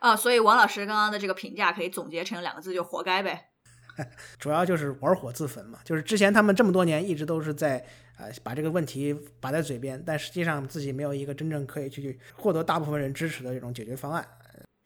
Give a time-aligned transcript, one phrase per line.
[0.00, 3.50] 啊，所以王老师刚刚的这个评价可以总结成两个字，就活该呗。
[4.40, 7.84] 主要就是玩火自焚嘛，就是之前他们这么多年一直都是在
[8.18, 14.26] 呃把这个问题摆在嘴边，但实际上自己没有一个真正可以去获得大部分人支持的这种解决方案。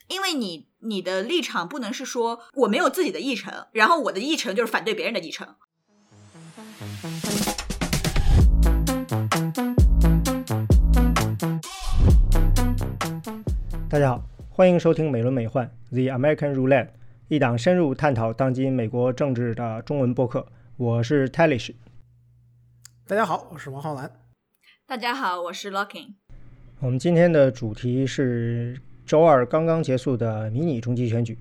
[0.08, 5.54] 因为你你的立场不能是说我没有自己的议程，然后我的议程就是反对别人的议程。
[13.88, 14.24] 大家好，
[14.56, 16.90] 欢迎收听美轮美奂 The American Roulette，
[17.26, 20.46] 一档深入探讨当今美国政治的中文播客。
[20.76, 21.74] 我是 Talish。
[23.04, 24.08] 大家好，我是王浩然。
[24.86, 26.14] 大家好，我是 Locking。
[26.78, 31.36] 我们今天的主题是周二刚刚结束的迷你中期选举。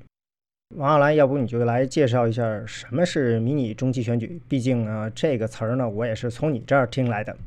[0.70, 4.42] 王浩然，要不你就来介绍一下什么是迷你中期选举？
[4.50, 7.38] 毕竟呢，这个词儿呢，我也是从你这儿听来的。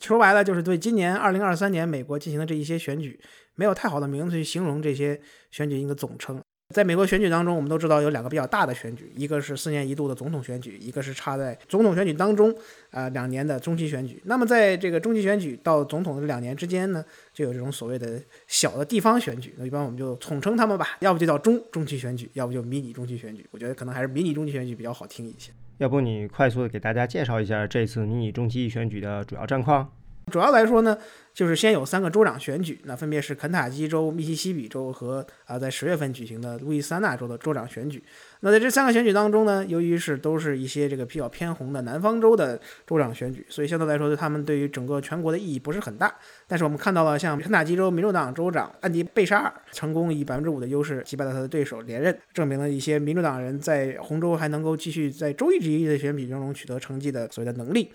[0.00, 3.18] 说白了，就是对今年二零二三年美国进行的这一些选举。
[3.54, 5.20] 没有太好的名字去形容这些
[5.50, 6.40] 选举一个总称。
[6.74, 12.50] 在美国选举当中，我们都知道有两个比较大的选举，一个是四年一度的总统选举，一个是插在总统选举当中
[12.90, 14.22] 啊两年的中期选举。
[14.24, 19.54] 那么在这个中期选举到总统的两年之间呢，就有这种所谓的小的地方选举。
[19.58, 23.46] 那一般我们就统称他们吧，要不就叫中中期选举，要不就迷你中期选举。
[23.50, 25.52] 我觉得可能还是迷你中期选举比较好听一些。
[25.76, 29.92] 要不你快速的给大家介绍一下这次迷你中期选举的主要战况？
[30.32, 30.96] 主要来说呢，
[31.34, 38.02] 就是先有三个州长选举，那分别是肯塔基州、密西西比州和啊在十月份举行的路易斯安那州的州长选举。
[38.40, 46.10] 那在这三个选举当中呢，由于是都是一些这个比较偏红的南方州的州长选举，所以相对来说，对他们对于整个全国的意义不是很大。
[46.48, 57.92] 但是我们看到了，像肯塔基州民主党州长安迪贝沙尔成功以百分之五的优势击败了他的对手连任，证明了一些民主党人在红州还能够继续在州一级的选举当中取得成绩的所谓的能力。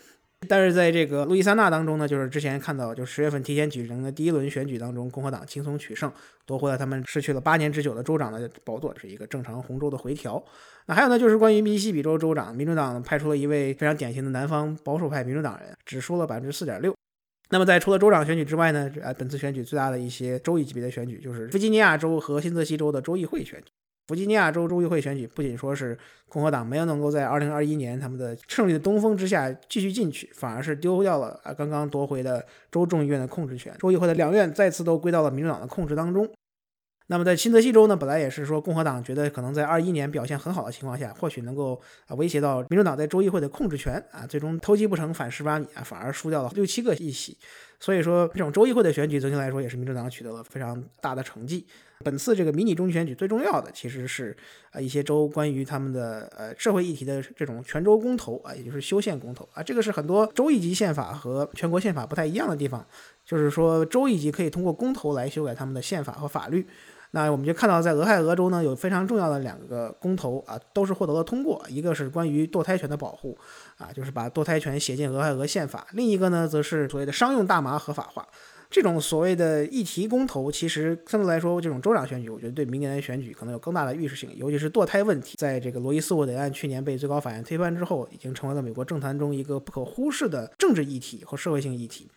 [0.48, 6.12] 但是在这个路易斯安那当中呢，就是之前看到，就十月份提前举行的第一轮选举当中，共和党轻松取胜，
[6.46, 10.42] 夺回了他们失去了八年之久的州长的宝座，是一个正常红州的回调。
[10.86, 16.94] 那还有呢，就是关于密西西比州州长，民主党派出了一位非常典型的南方保守派民主党人，只输了百分之四点六。
[17.50, 23.72] 那么在除了州长选举之外呢，呃，本次选举最大的一些州议级别的选举，就是弗吉尼亚州和新泽西州的州议会选举。
[24.08, 25.98] 弗吉尼亚州州议会选举不仅说是
[26.30, 36.28] 共和党没有能够在二零二一年他们的胜利的东风之下继续进去，反而是丢掉了啊刚刚夺回的州众议院的控制权，州议会的两院再次都归到了民主党的控制当中。
[37.10, 47.38] 那么在新泽西州呢，本来也是说共和党觉得可能在21年表现很好的情况下，或许能够啊威胁到民主党在州议会的控制权啊，最终偷鸡不成反蚀把米啊，反而输掉了六七个议席。
[47.80, 51.66] 所以说这种州议会的选举，总体来说也是民主党取得了非常大的成绩。
[52.04, 54.36] 本次这个迷你中选举最重要的其实是
[54.72, 62.86] 啊一些州关于他们的呃社会议题的这种全州公投啊，也就是修宪公投啊，这个是很多州一级宪法和全国宪法不太一样的地方，
[63.24, 66.68] 就是说州一级可以通过公投来修改他们的宪法和法律。
[67.12, 73.38] 那我们就看到在俄亥俄州呢，有非常重要的两个公投啊，都是获得了通过，一个是关于堕胎权的保护
[73.78, 78.28] 啊，就是把堕胎权写进俄亥俄宪法；另一个呢，则是所谓的商用大麻合法化。
[78.70, 84.30] 这种所谓的议题公投，其实相对来说，这种州长选举，我觉得对明年的选举可能有更大的预示性。
[84.36, 92.10] 尤其是堕胎问题，在这个罗伊斯沃德案去年被最高法院推翻之后，已经成为了美国政坛中一个不可忽视的政治议题和社会性议题。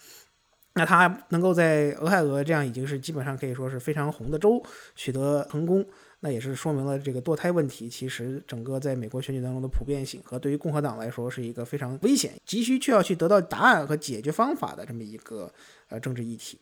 [0.74, 4.62] 那他能够在俄亥俄这样已经是基本上可以说是非常红的州
[4.94, 5.84] 取得成功。
[6.22, 15.50] 那也是说明了这个堕胎问题，其实整个在美国选举当中的普遍性和对于共和党来说是一个非常危险、急需却要去得到答案和解决方法的这么一个
[15.88, 16.58] 呃政治议题。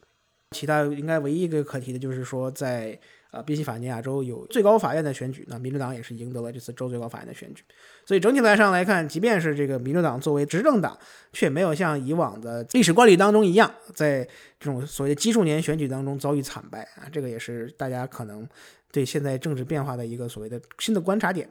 [0.52, 2.98] 其他应该唯一一个可提的就是说，在
[3.31, 7.62] 啊宾夕法尼亚州有最高法院的选举，那民主党也是赢得了这次州最高法院的选举。
[8.05, 10.99] 所以整体来上来看，即便是这个民主党作为执政党，
[11.33, 14.27] 却没有像以往的历史惯例当中一样，在
[14.59, 18.49] 这种所谓的基数年选举当中遭遇惨败啊，这个也是大家可能。
[18.91, 21.47] 对现在政治变化的一个所谓的新的观察点，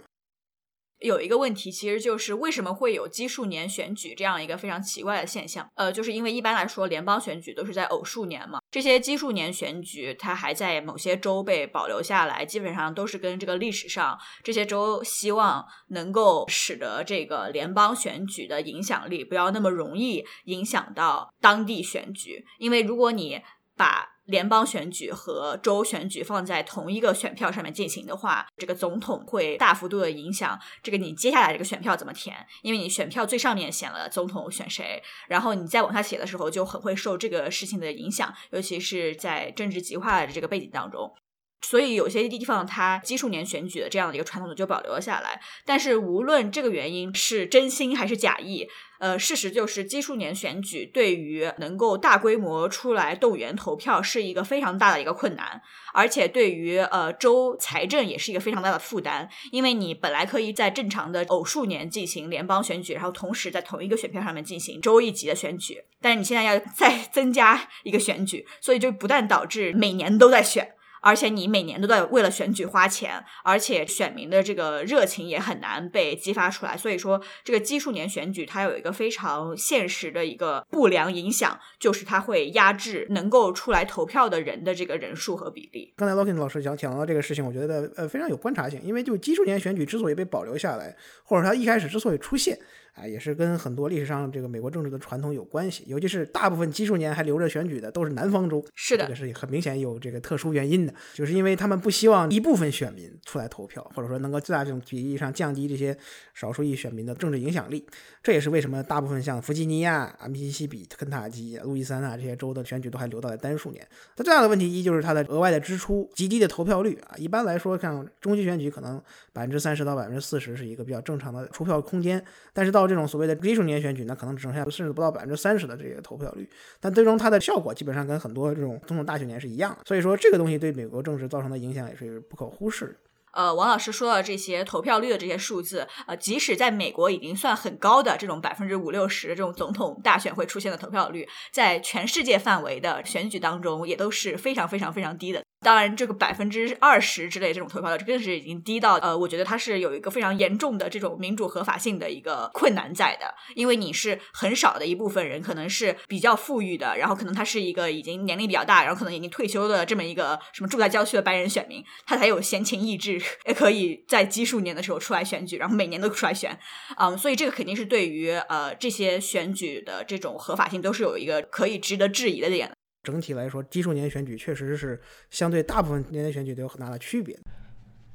[1.00, 5.70] 有一个问题，其实就是为什么会有奇数年选举这样一个非常奇怪的现象？
[5.76, 23.42] 呃，就是因为一般来说联邦选举都是在偶数年嘛，这些奇数年选举它还在某些州被保留下来，基本上都是跟这个历史上这些州希望能够使得这个联邦选举的影响力不要那么容易影响到当地选举，因为如果你
[23.76, 41.14] 把联邦选举和州选举放在同一个选票上面进行的话，这个总统会大幅度的影响这个你接下来这个选票怎么填，因为你选票最上面写了总统选谁，然后你再往下写的时候就很会受这个事情的影响，尤其是在政治极化的这个背景当中。
[41.62, 45.42] 所以有些地方它奇数年选举的这样的一个传统就保留了下来。
[45.66, 48.68] 但是无论这个原因是真心还是假意。
[49.00, 55.62] 呃，事实就是奇数年选举对于能够大规模出来动员投票是一个非常大的一个困难，
[55.94, 70.74] 而且对于呃州财政也是一个非常大的负担，因为你本来可以在正常的偶数年进行联邦选举，然后同时在同一个选票上面进行州一级的选举，但是你现在要再增加一个选举，所以就不但导致每年都在选。
[71.08, 76.76] 而且你每年都在为了选举花钱，而且选民的这个热情也很难被激发出来。
[76.76, 85.94] 所以说，这个基数年选举它有一个非常现实的一个不良影响，就是它会压制能够出来投票的人的这个人数和比例。
[85.96, 90.94] 刚才 Lokin 老师讲讲到这个事情，我觉得呃非常有观察性，因为就基数年选举之所以被保留下来，
[91.24, 92.60] 或者它一开始之所以出现。
[92.98, 105.96] 啊，也是跟很多历史上这个美国政治的传统有关系，尤其是大部分基数年还留着选举的都是南方州，是的，这个是很明显有这个特殊原因的，就是因为他们不希望一部分选民出来投票，或者说能够最大这种比例上降低这些
[106.34, 107.86] 少数裔选民的政治影响力。
[108.24, 113.88] 这也是为什么大部分像弗吉尼亚、啊密西西比、肯塔基、路易斯安那这些州的选举都还留到了单数年。
[114.16, 117.16] 它最大的问题一就是它的额外的支出、极低的投票率啊。
[117.18, 119.02] 一般来说，像中期选举可能
[119.32, 122.24] 百分之三十到百分之四十是一个比较正常的出票空间，
[122.54, 126.50] 但是到这种所谓的奇数年选举，那可能只剩下甚至不到百分之三十的这个投票率，
[126.80, 132.98] 但最终它的效果基本上跟很多这种总统大选年是一样的，所以说这个东西对美国政治造成的影响也是不可忽视。
[133.34, 145.44] 呃，王老师说到这些投票率的这些数字，呃，即使在美国已经算很高的这种百分之五六十这种总统大选会出现的投票率，在全世界范围的选举当中也都是非常非常非常低的。
[145.62, 153.34] 当然，这个百分之二十之类这种投票率，更是已经低到呃，我觉得它是有一个非常严重的这种民主合法性的一个困难在的。
[153.56, 166.58] 因为你是很少的一部分人，可能是比较富裕的，然后可能他是一个已经年龄比较大，然后可能已经退休的这么一个什么住在郊区的白人选民，他才有闲情逸致，也可以在基数年的时候出来选举，然后每年都出来选。
[166.98, 172.77] 嗯，所以这个肯定是对于呃这些选举的这种合法性都是有一个可以值得质疑的点。
[173.08, 175.00] 整体来说，基数年选举确实是
[175.30, 177.38] 相对大部分年选举都有很大的区别。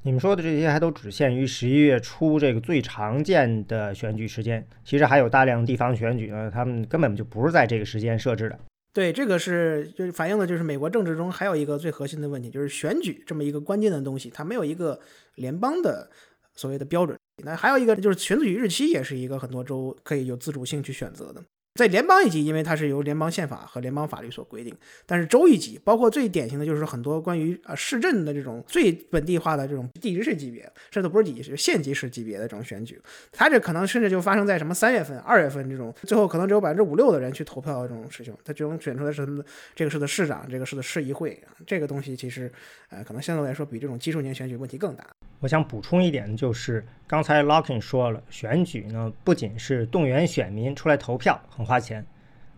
[0.03, 8.59] 你们说的这些还都只限于十一月初这个最常见的选举时间，其实还有大量地方选举呢，他们根本就不是在这个时间设置的。
[8.93, 15.01] 对，这个是就是反映的就是美国政治中还有一个最核心的问题，就是选举这么一个关键的东西，它没有一个
[15.37, 16.11] 联邦的
[16.55, 17.19] 所谓的标准。
[17.43, 21.43] 那还有一个就是选举日期也是一个很多州可以有自主性去选择的。
[21.75, 24.75] 在联邦一级，因为它是由联邦宪法和联邦法律所规定，
[25.07, 33.01] 但是州一级，包括最典型的就是很多关于呃市镇的这种最本地化的这种地级市级别，甚至不是地级市，县级市级别的这种选举，
[33.33, 39.43] 它这可能甚至就发生在什么三月份、二月份这种，最后可能只有百分之五六的人去投票这种事情，它最终选出来是什么？
[39.75, 42.53] 这个市的市长，这个市的市议会，这个东西其实，
[42.91, 45.07] 呃，可能相对来说比这种基数年选举问题更大。
[45.43, 52.07] 我想补充一点，就是刚才 Locking 说了，选举呢不仅是动员选民出来投票很花钱，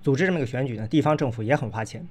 [0.02, 2.06] 组织这么一个选举呢，地方政府也很花钱。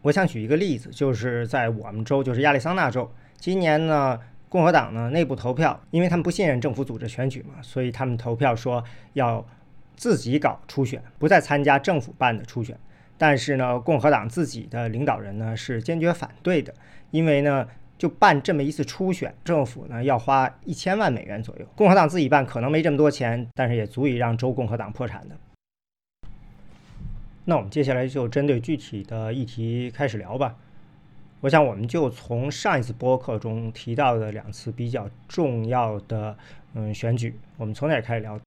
[0.00, 4.18] 我想举一个例子，就是在我们州，就是亚利桑那州，今年呢，
[4.48, 8.82] 共和党呢内部投票，因为他们不信任政府组织选举嘛，所以他们投票说
[9.12, 9.46] 要
[9.94, 12.74] 自己搞初选，不再参加政府办的初选。
[13.18, 16.72] 但是呢，共和党自己的领导人呢是坚决反对的，
[17.10, 17.68] 因为呢。
[17.98, 21.66] 就办这么一次初选，政府呢要花一千万美元左右。
[21.74, 25.36] 共和党自己办可能没这么多钱，但是也足以让州共和党破产的。
[27.46, 30.56] 那我们接下来就针对具体的议题开始聊吧。
[31.40, 36.36] 我想我们就从上一次播客中提到的两次比较重要的
[36.74, 38.38] 嗯选举，我们从哪开始聊？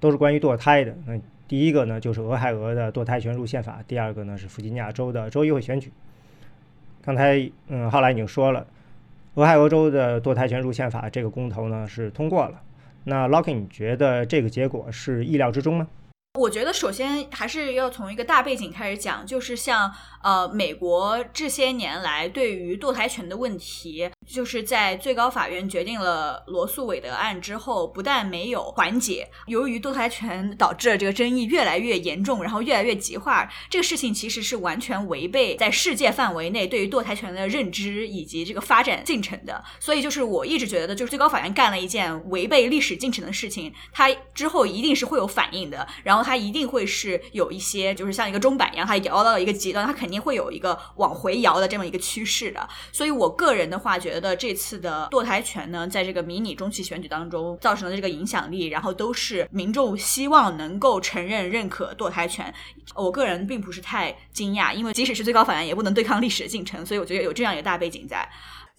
[0.00, 0.96] 都是关于堕胎的。
[1.06, 5.92] 那第一个呢就是俄亥俄的堕胎权入宪法，第二个呢是弗吉尼亚州的州议会选举。
[7.02, 8.66] 刚才嗯浩来已经说了。
[9.34, 12.60] 俄亥俄州的堕胎权入宪法这个公投呢是通过了，
[13.04, 15.86] 那 Locking 你觉得这个结果是意料之中吗？
[16.38, 39.60] 我觉得首先还是要从一个大背景开始讲，就是像呃美国这些年来对于堕胎权的问题，就是在最高法院决定了罗素韦德案之后，不但没有缓解，由于堕胎权导致了这个争议越来越严重，然后越来越极化，这个事情其实是完全违背在世界范围内对于堕胎权的认知以及这个发展进程的。
[39.80, 46.19] 所以就是我一直觉得，就是最高法院干了一件违背历史进程的事情，它之后一定是会有反应的，然后。
[46.22, 52.68] 它一定会是有一些，就是像一个钟摆一样，它摇到了一个极端，它肯定会有一个往回摇的这么一个趋势的。
[52.92, 62.52] 所以我个人的话，觉得这次的堕胎权呢，在这个迷你中期选举当中造成的这个影响力，然后都是民众希望能够承认认可堕胎权。
[62.94, 68.28] 我个人并不是太惊讶，因为即使是最高法院也不能对抗历史的进程，所以我觉得有这样一个大背景在。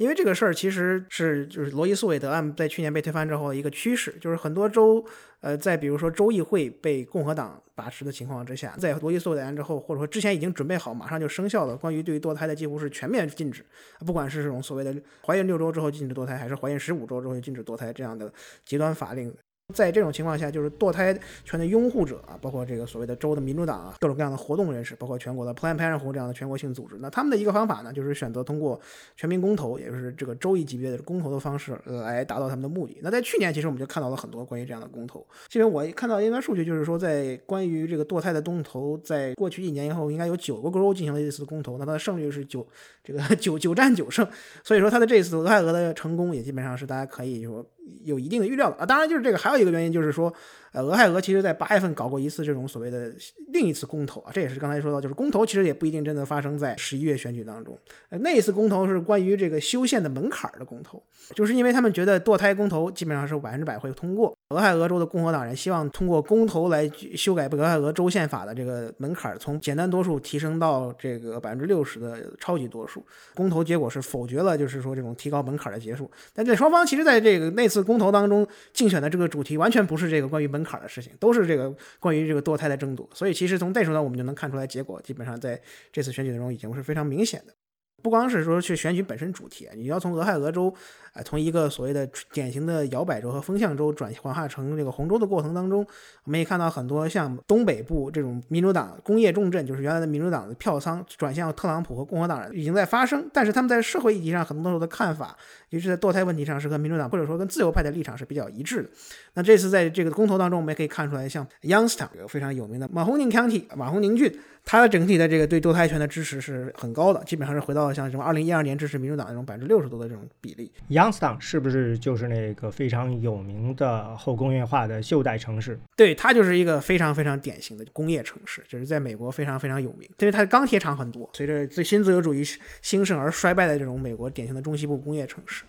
[0.01, 5.05] 因为这个事儿其实是就是罗伊诉韦德案在去年被推翻之后的一个趋势，就是很多州，
[5.41, 13.63] 呃，在比如说州议会被共和党把持的情况之下，在罗伊诉韦德案之后，或者说之前已经准备好马上就生效了，关于对于堕胎的几乎是全面禁止，
[14.03, 18.33] 不管是这种所谓的怀孕六周之后禁止堕胎，还是怀孕十五周之后禁止堕胎这样的
[18.65, 19.31] 极端法令。
[19.71, 28.79] 在这种情况下，就是堕胎权的拥护者啊，包括这个所谓的州的民主党啊，各种各样的活动人士，包括全国的 Planned Parenthood 这样的全国性组织，那他们的一个方法呢，就是选择通过
[29.15, 32.99] 全民公投，也就是这个州一级别的公投的方式来达到他们的目的。
[33.01, 35.25] 那在去年，其实我们就看到了很多关于这样的公投。
[35.47, 42.65] 其实我看到一个数据，就是说在关于这个堕胎的公投，在过去一年以后，应该有九个州进行了一次公投，那它的胜率是九
[43.03, 44.27] 这个九九战九胜，
[44.63, 47.65] 所以说它的这次俄亥俄的成功，也基本上是大家可以说。
[48.03, 48.77] 有一定的预料的。
[48.77, 50.33] 啊，当然就是这个，还有一个原因就是说，
[50.71, 53.11] 呃，俄亥俄其实在八月份搞过一次这种所谓的
[53.49, 57.77] 另一次公投啊，这也是刚才说到，就是公投其实也不一定真的发生在十一月选举当中。
[58.09, 61.01] 呃，那一次公投是关于这个修宪的门槛的公投，
[61.35, 64.33] 就是因为他们觉得堕胎公投基本上是百分之百会通过。
[64.49, 73.01] 俄亥俄州的共和党人希望通过公投来修改俄亥俄州宪法的这个门槛，从简单多数提升到这个百分之六十的超级多数。
[73.33, 76.09] 公投结果是否决了，就是说这种提高门槛的结束。
[76.33, 83.09] 但这双方其实在这个那次公投当中竞选的这个主题完全不是这个关于门门槛的事情，都是这个关于这个堕胎的争夺。
[83.13, 85.59] 所以其实从那时候呢，我们就能看出来，结果基本上在
[85.91, 87.53] 这次选举中已经是非常明显的。
[88.01, 90.73] 不光是说去选举本身主题，你要从俄亥俄州。
[91.13, 95.85] 啊，从一个所谓的典型的摇摆州和风向州转转化成这个红州的过程当中，
[96.23, 103.29] 我们也看到很多像东北部这种民主党工业重镇，就是原来的民主党的票仓转向特朗普和共和党人已经在发生。
[103.33, 105.35] 但是他们在社会议题上很多时候的看法，
[105.71, 108.89] 尤其是在堕胎问题上，是和民主党或者说跟自由派的立场是比较一致的。
[109.33, 120.71] 那这次在这个公投当中，我们也可以看出来，像 Youngstown 有非常有名的马洪宁 County 马洪宁郡，它的整体的这个对堕胎权的支持是很高的，基本上是回到了像什么二零一二年支持民主党那种百分之六十多的这种比例。
[120.89, 125.79] Youngstown 是不是就是那个非常有名的后工业化的旧带城市？
[125.95, 131.29] 对，它就是一个非常非常典型的工业城市，就是在美国非常非常有名，因为它的钢铁厂很多。
[131.33, 132.43] 随着最新自由主义
[132.81, 135.63] 兴盛而衰败的这种美国典型的中西部工业城市。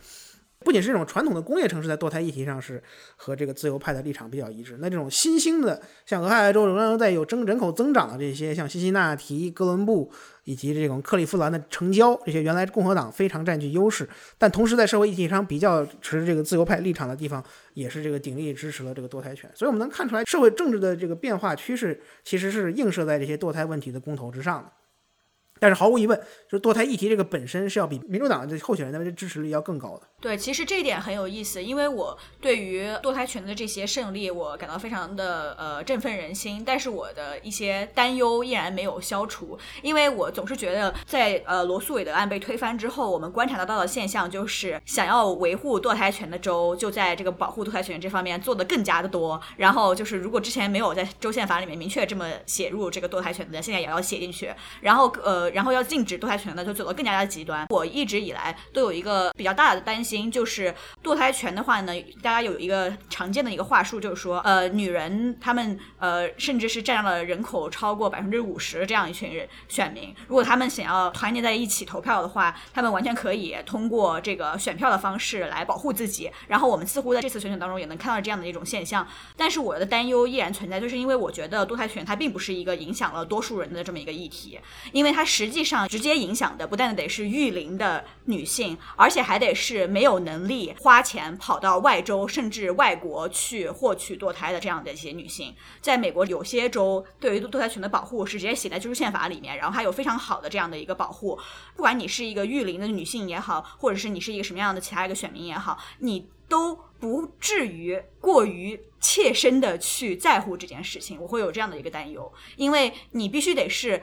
[0.63, 2.83] 不仅是这种传统的工业城市，在堕胎议题上是
[3.17, 4.77] 和这个自由派的立场比较一致。
[4.81, 10.11] 那这种新兴的，像俄亥俄州仍然在有增人口增长的这些，像辛辛那提、哥伦布
[10.45, 17.43] 以及这种克利夫兰的城郊，这些原来共和党非常占据优势，但同时在社会议题上比较持这个自由派立场的地方，
[17.75, 19.51] 也是这个鼎力支持了这个堕胎权。
[19.55, 24.71] 所以我们能看出来，社会政治的这个变化趋势其实是映射在这些堕胎问题的公投之上的。
[25.63, 30.03] 但是毫无疑问，就是堕胎议题这个本身是要比民主党的候选人的支持率要更高的。
[30.21, 36.65] 对，其实这一点很有意思，因为我对于堕胎权的这些胜利，我感到非常的呃振奋人心。
[36.67, 49.41] 但是我的一些担忧依然没有消除，因为我总是觉得，在呃罗素韦德案被推翻之后，我们观察得到的现象就是，想要维护堕胎权的州就在这个保护堕胎权这方面做得更加的多。
[49.57, 54.53] 然后就是，如果之前没有在州宪法里面明确这么写入这个堕胎权的，现在也要写进去。
[54.81, 55.52] 然后呃。
[55.53, 57.67] 然后要禁止堕胎权的，就走得更加的极端。
[57.69, 61.93] 我一直以来都有一个比较大的担心，就是堕胎权的话呢，
[62.23, 76.31] 大家有一个常见的一个话术，就是说，呃，女人她们呃，甚至是占了人口超过百分之五十这样一群人选民，如果他们想要团结在一起投票的话，他们完全可以通过这个选票的方式来保护自己。
[76.49, 79.07] 然后我们似乎在这次选举当中也能看到这样的一种现象。
[79.37, 84.59] 但是我的担忧依然存在，就是因为我觉得堕胎权它并不是一个影响了多数人的这么一个议题，
[84.93, 85.42] 因为它实。
[85.45, 95.53] 实际上，直接影响的不但得是育龄的女性，而且还得是没有能力花钱跑到外州甚至外国去获取堕胎的这样的一些女性。
[95.81, 101.37] 在美国，有些州对于堕胎权的保护是直接写在居住宪法里面，然后还有非常好的这样的一个保护。
[101.75, 111.21] 不管你是一个育龄的女性也好，或者是你是一个什么样的其他一个选民也好，你都不至于过于切身的去在乎这件事情。
[111.21, 114.01] 我会有这样的一个担忧，因为你必须得是。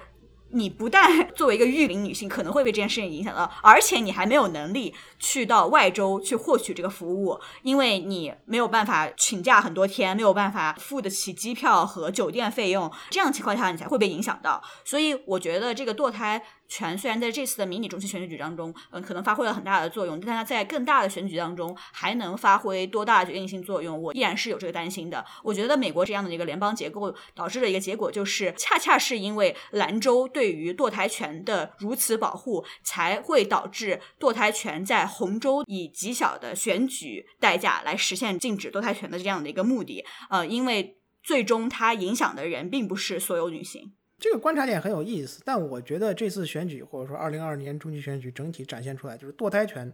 [0.51, 14.61] 你不但 作为一个育龄女性可能会被这件事情影响到，而且你还没有能力去到外州去获取这个服务，因为你没有办法请假很多天，没有办法付得起机票和酒店费用，这样情况下你才会被影响到。
[14.83, 16.41] 所以我觉得这个堕胎。
[16.69, 25.25] 权虽然在这次的迷你中期选举当中，嗯，可能发挥了很大的作用，但它在更大的选举当中还能发挥多大的决定性作用，我依然是有这个担心的。
[25.43, 40.05] 我觉得美国这样的一个联邦结构导致的一个结果，就是恰恰是因为兰州对于堕胎权的如此保护，才会导致堕胎权在红州以极小的选举代价来实现禁止堕胎权的这样的一个目的。
[40.29, 43.93] 呃，因为最终它影响的人并不是所有女性。
[44.19, 49.91] 这个观察点很有意思，但我觉得这次选举或者说二零二二年中期选举整体展现出来，就是堕胎权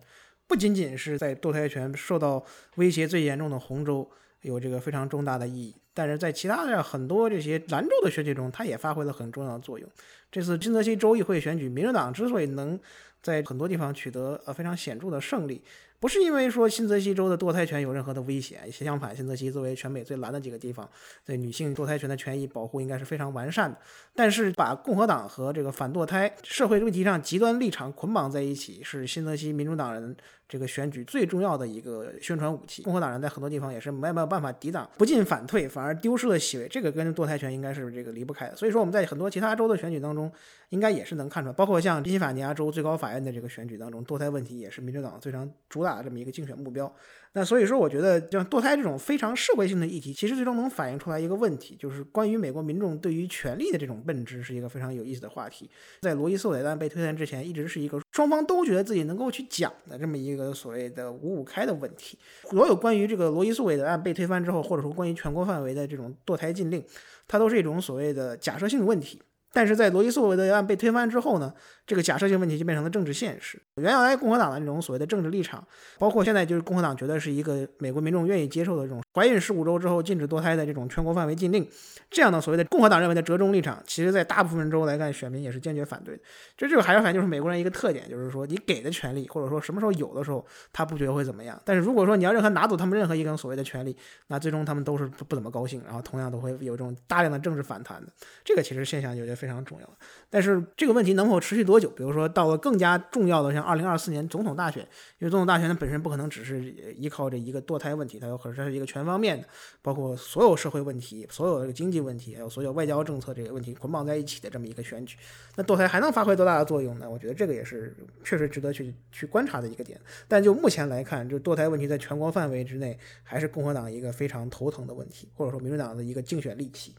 [0.48, 2.44] 不仅仅是在堕胎权受到
[2.75, 4.10] 威胁最严重的红州
[4.41, 9.88] 有这个非常重大的意义，但是在其他的很多这些蓝州的选举中，它也发挥了很重要的作用。
[10.32, 12.79] 这次新泽西州议会选举，民主党之所以能
[13.22, 15.62] 在很多地方取得呃非常显著的胜利，
[16.05, 20.88] 不是因为说新泽西州的堕胎权有任何的危险，相反，新泽西作为全美最蓝的几个地方，
[21.25, 23.75] 对女性堕胎权的权益保护应该是非常完善的。
[24.13, 30.15] 但是把共和党和这个反堕胎社会问题上极端立场捆绑在一起，是新泽西民主党人
[30.47, 32.83] 这个选举最重要的一个宣传武器。
[32.83, 36.67] 共和党人在很多地方也是没没有办法抵挡，不进反退，反而丢失了席位。
[36.67, 38.55] 这个跟堕胎权应该是这个离不开的。
[38.55, 40.31] 所以说我们在很多其他州的选举当中，
[40.69, 46.93] 应该也是能看出来，包括像宾夕法尼亚州最高法院的这个选举当中，堕胎问题也是民主党非常主打啊这么一个竞选目标。
[47.33, 55.69] 那所以说，我觉得像堕胎这种非常社会性的议题，其实最终能反映出来一个问题，就是关于美国民众对于权利的这种认知，是一个非常有意思的话题。
[56.01, 62.17] 在罗伊诉韦德案被推翻之前，一直是一个双方都觉得自己能够去讲的这么一个所谓的五五开的问题。
[62.49, 66.81] 所有关于这个罗伊诉韦德案被推翻之后，或者说关于全国范围的这种堕胎禁令，
[67.27, 69.21] 它都是一种所谓的假设性的问题。
[69.51, 71.53] 但是在罗伊诉韦德案被推翻之后呢，
[71.85, 73.61] 这个假设性问题就变成了政治现实。
[73.82, 75.62] 原来共和党的这种所谓的政治立场，
[76.00, 81.67] 包括现在就是共和党觉得是一个美国民众愿意接受的这种怀孕十五周之后禁止堕胎的这种全国范围禁令，
[82.10, 86.24] 这样的所谓的共和党认为的折中立场，其实在大部分州来看，选民也是坚决反对的。
[86.55, 91.62] 就这个还是反就是美国人一个特点，就是说你给的权利或者说什么时候有的时候，他不觉得会怎么样。
[91.65, 93.94] 但是如果说你要任何拿走他们任何一根所谓的权利，
[94.27, 98.10] 那最终他们都是不不怎么高兴，然后同样都会有这种大量的政治反弹的。
[98.46, 99.89] 这个其实现象就觉得非常重要。
[100.29, 101.89] 但是这个问题能否持续多久？
[101.89, 104.84] 比如说到了更加重要的像二零二四年总统大选，
[105.19, 106.62] 因为总统大选它本身不可能只是
[106.95, 109.48] 依靠这一个堕胎问题，它有可能是一个全方面的，
[109.81, 115.17] 包括所有社会问题、所有这个经济问题，还有所有外交政策这个问题捆绑在一起的这么一个选举。
[115.55, 117.10] 那堕胎还能发挥多大的作用呢？
[117.10, 120.00] 我觉得这个也是确实值得去去观察的一个点。
[120.27, 126.93] 但就目前来看，就堕胎问题在全国范围之内还是共和党一个非常头疼的问题，或者说民主党的一个竞选利器。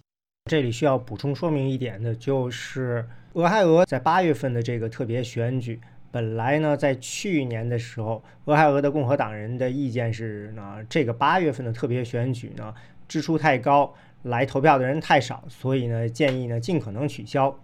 [0.49, 12.73] 这里需要补充说明一点的，就是俄亥俄在八月份的这个特别选举，本来呢，在去年的时候，俄亥俄的共和党人的意见是呢，这个八月份的特别选举呢，
[13.07, 17.59] 支出太高，来投票的人太少，所以呢，建议呢尽可能取消。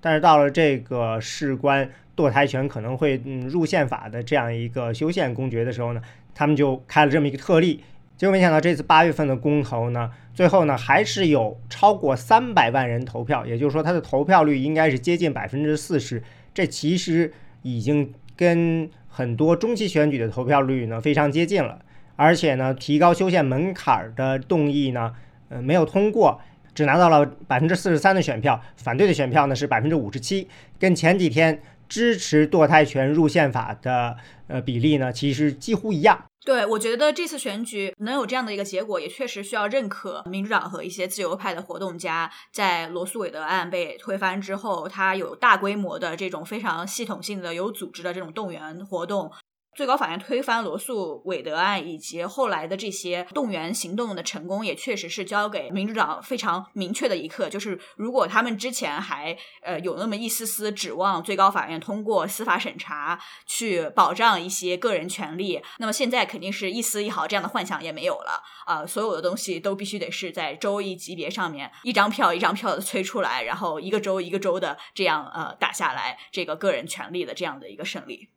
[0.00, 6.00] 但是到了这个事关堕胎权可能会嗯入宪法的这样一个修宪公决的时候呢，
[6.34, 7.82] 他们就开了这么一个特例。
[8.16, 16.22] 结果没想到这次八月份的公投呢，最后呢还是有超过三百万人投票，也就是说它的投票率应该是接近百分之四十。
[16.52, 21.78] 这其实已经跟很多中期选举的投票率呢非常接近了。
[22.16, 25.12] 而且呢，提高修宪门槛的动议呢，
[25.48, 26.40] 呃没有通过，
[26.74, 30.46] 只拿到了百分之四十三的选票，反对的选票呢是百分之五十七，
[30.78, 34.16] 跟前几天支持堕胎权入宪法的
[34.48, 36.22] 呃比例呢其实几乎一样。
[36.42, 49.30] 对，我觉得这次选举能有这样的一个结果，也确实需要认可民主党和一些自由派的活动家在罗素韦德案被推翻之后，他有大规模的这种非常系统性的、有组织的这种动员活动。
[49.74, 68.84] 最高法院推翻罗素韦德案以及后来的这些动员行动的成功，也确实是交给民主党非常明确的一课，就是如果他们之前还呃有那么一丝丝指望最高法院通过司法审查去保障一些个人权利，那么现在肯定是一丝一毫这样的幻想也没有了啊！
[68.84, 78.28] 所有的东西都必须得是在州一级别上面，一张票一张票的催出来，然后一个州一个州的这样呃打下来这个个人权利的这样的一个胜利。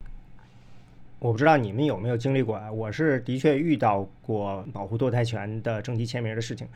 [1.23, 2.59] 我不知道你们有没有经历过？
[2.73, 6.67] 我是的确遇到过保护堕胎权的征集签名的事情，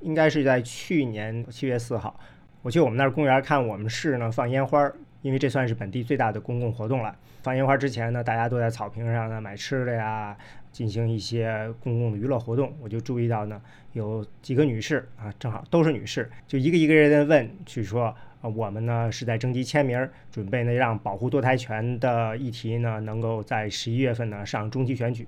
[0.00, 2.20] 应该是在去年七月四号，
[2.60, 4.92] 我去我们那儿公园看我们市呢放烟花，
[5.26, 7.12] 因为这算是本地最大的公共活动了。
[7.42, 10.36] 放烟花之前呢，大家都在草坪上呢买吃的呀，
[10.70, 12.72] 进行一些公共的娱乐活动。
[12.80, 13.60] 我就注意到呢，
[13.92, 18.14] 有几个女士啊，正好都是女士，就一个一个人的问去说。
[18.54, 25.26] 我们呢是在征集签名，准备呢让保护堕胎权的议题呢能够在十一月份呢上中期选举，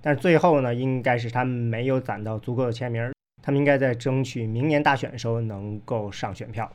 [0.00, 6.70] 但是最后呢应该是他们没有攒到足够的签名，他们应该在争取明年大选的时候能够上选票。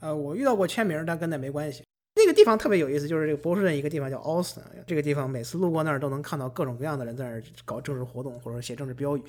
[0.00, 1.84] 呃，我遇到过签名，但跟那没关系。
[2.14, 9.22] 那个地方特别有意思，就是这个波士顿一个地方叫 Austin，这个地方每次路过那儿都能看到各种各样的人在那儿搞政治活动或者写政治标语。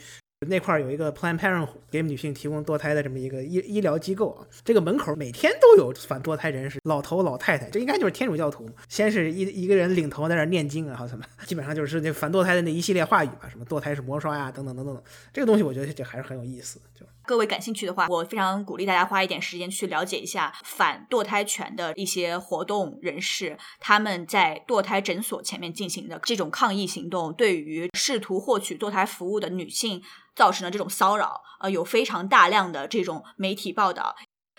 [0.48, 8.67] 那块儿有一个 Planned Parenthood 给女性提供堕胎的这么一个医医疗机构啊，这个门口每天都有反堕胎人士，老头老太太，这应该就是天主教徒。
[8.89, 15.04] 先是一一个人领头在那念经，然后什么，基本上就是那反堕胎的那一系列话语吧，什么堕胎是魔刷呀，等等等等等。
[15.32, 16.82] 这个东西我觉得这还是很有意思，
[17.26, 30.02] 各位感兴趣的话，我非常鼓励大家花一点时间去了解一下反堕胎权的一些活动人士，他们在堕胎诊所前面进行的这种抗议行动，对于试图获取堕胎服务的女性
[30.36, 34.16] 造成的这种骚扰，呃，有非常大量的这种媒体报道。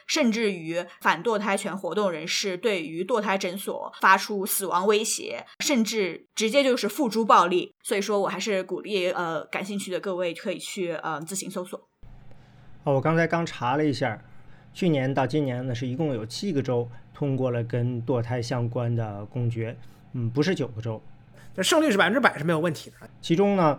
[0.08, 7.72] 甚至于反堕胎权活动人士对于堕胎诊所发出死亡威胁，甚至直接就是付诸暴力。
[7.82, 11.88] 所以说我还是鼓励呃感兴趣的各位可以去呃自行搜索。
[12.84, 14.20] 哦，我刚才刚查了一下，
[14.72, 19.76] 去年到今年呢是一共有七个州通过了跟堕胎相关的公决，
[20.12, 21.00] 嗯，不是九个州，
[21.54, 22.96] 这胜率是百分之百是没有问题的。
[23.20, 23.78] 其中呢，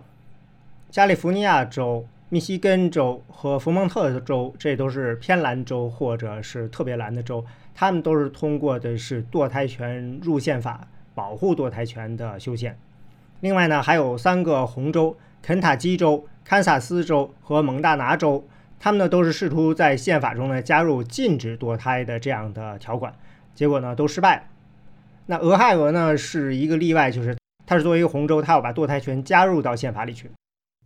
[0.90, 2.06] 加利福尼亚州。
[2.30, 12.76] 密西根州和佛蒙特州，这都是偏蓝州或者是特别蓝的州，他们都是通过的是堕胎权入宪法，保护堕胎权的修宪。
[13.42, 18.44] 另外呢，还有三个红州：肯塔基州、堪萨斯州和蒙大拿州，
[18.80, 23.14] 他们呢都是试图在宪法中呢加入禁止堕胎的这样的条款，
[23.56, 24.44] 结果呢都失败了。
[25.26, 30.30] 那俄亥俄呢是一个例外，就是它是作为一个红州，它要把堕胎权加入到宪法里去。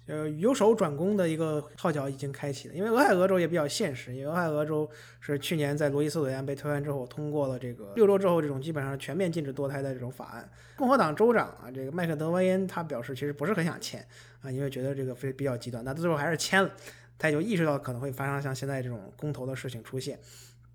[0.06, 10.50] 呃，由守转攻的一个号角已经开启了，因为俄亥俄州也比较现实，因为俄亥俄州是去年在罗伊诉韦案被推翻之后通过了这个六周之后这种基本上全面禁止堕胎的这种法案。
[10.78, 14.00] 共和党州长啊，这个麦克德韦恩他表示其实不是很想签
[14.42, 16.72] 啊，因为觉得这个非比较极端，但最后还是签了，
[17.18, 20.20] 他也就意识到可能会发生像现在这种公投的事情出现。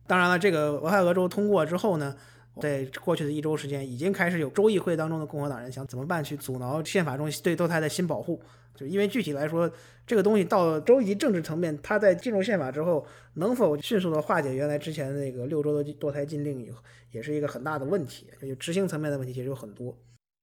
[0.06, 2.16] 当然了，这个俄亥俄州通过之后呢，
[2.60, 8.40] 在过去的一周时间已经开始有州议会当中的共和党人想怎么办去阻挠宪法中对堕胎的新保护。
[8.74, 9.70] 就因为具体来说，
[10.06, 16.66] 这个东西到州级政治层面，它在进入宪法之后，能否迅速的化解原来之前那个六周的堕胎禁令，
[17.10, 18.26] 也是一个很大的问题。
[18.40, 19.94] 就执行层面的问题其实有很多。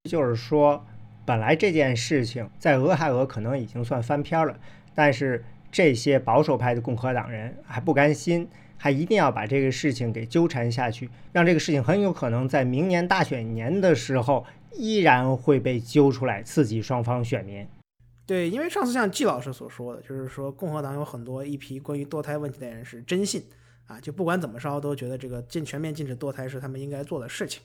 [0.08, 0.86] 就是说，
[1.26, 4.58] 本来这件事情在俄亥俄可能已经算翻篇了，
[4.94, 17.68] 但是这些保守派的共和党人还不甘心，还一定要把这个事情给纠缠下去，让这个事情很有可能在明年大选年的时候依然会被揪出来，刺激双方选民。
[18.26, 23.44] 对，因为上次像季老师所说的，就是说共和党有很多一批关于堕胎问题的人是真信
[23.88, 27.62] 啊，就不管怎么烧都觉得这个禁全面禁止堕胎是他们应该做的事情。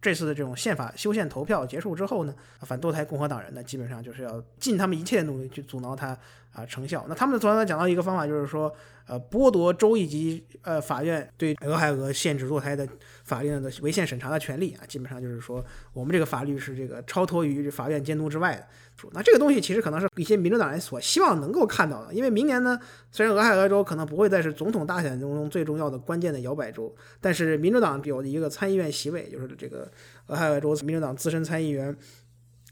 [0.00, 6.18] 这次的这种宪法修宪投票结束之后呢，反堕胎共和党人呢基本上就是要尽他们一切努力去阻挠他
[6.54, 7.04] 啊成效。
[7.08, 8.74] 那他们昨天讲到一个方法，就是说。
[9.06, 12.88] 呃，剥夺州一级呃法院对俄亥俄限制堕胎的
[13.24, 15.62] 法律的违宪审查的权利啊，基本上就是说，
[15.92, 18.66] 我们这个法律是这个超脱于法院监督之外的。
[19.12, 26.90] 那这个东西其实可能是一些民主党人所希望能够看到的，因为明年呢，虽然俄亥俄州可能不会再是总统大选中最重要的关键的摇摆州，
[27.20, 29.86] 但是民主党有一个参议院席位，就是这个
[30.28, 31.94] 俄亥俄州民主党资深参议员。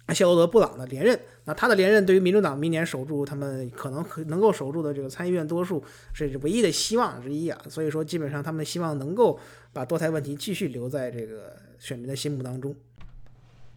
[0.08, 7.58] 谢罗德·布朗的连任，那他的连任对于民主党明年守住他们可能可能够守住的这个参议院多数是唯一的希望之一啊。
[7.68, 9.38] 所以说，基本上他们希望能够
[9.72, 12.74] 把堕胎问题继续留在这个选民的心目当中。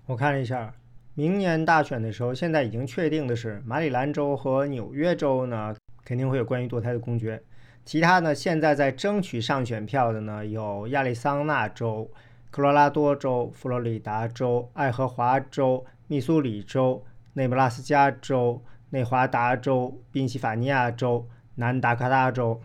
[0.07, 0.73] 我看了一下，
[1.13, 7.41] 明年大选的时候，现在已经确定的是马里兰州和纽约州呢，肯定会有关于堕胎的公决。
[7.85, 12.11] 其他呢，现在在争取上选票的呢，有亚利桑那州、
[12.49, 15.85] 科罗拉多州、佛罗里达州、爱荷华州。
[16.07, 22.61] 密苏里州、内布拉斯加州、内华达州、宾夕法尼亚州、南达科他州，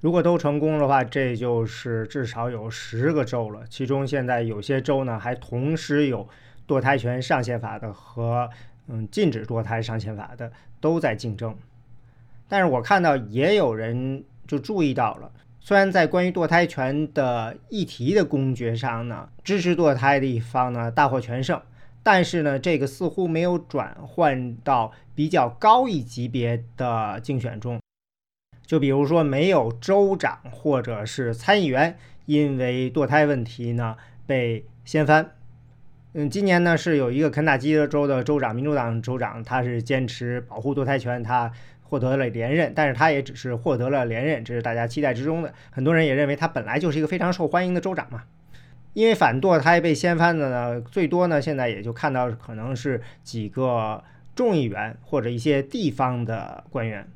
[0.00, 3.62] 如果都成功的话，这就是至少有十个州了。
[3.68, 6.28] 其中现在有些州呢，还同时有
[6.68, 8.48] 堕胎权上限法的和
[8.88, 11.56] 嗯禁止堕胎上限法的都在竞争。
[12.48, 21.60] 但是我看到也有人就注意到了，虽然在关于堕胎权的议题的公决上呢，支持堕胎的一方呢大获全胜。
[22.08, 27.80] 但是呢，这个似乎没有转换到比较高一级别的竞选中，
[28.64, 35.32] 就比如说没有州长或者是参议员因为堕胎问题呢被掀翻。
[36.12, 41.50] 嗯，今年呢是有一个肯塔基州的州长，民主党州长，他是坚持保护堕胎权，他
[41.82, 45.52] 获得了连任，但是他也只是获得了连任，这是大家期待之中的。
[45.72, 48.22] 很多人也认为他本来就是一个非常受欢迎的州长嘛。
[48.96, 54.02] 因为反堕胎被掀翻的呢，最多呢，现在也就看到可能是几个
[54.34, 57.06] 众议员或者一些地方的官员，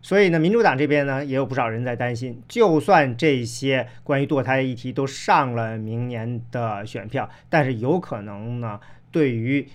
[0.00, 8.78] 所以呢，民主党这边呢，也有不少人在担心，就算这些关于堕胎的议题都上了明年的选票，但是有可能呢，
[9.10, 9.68] 对于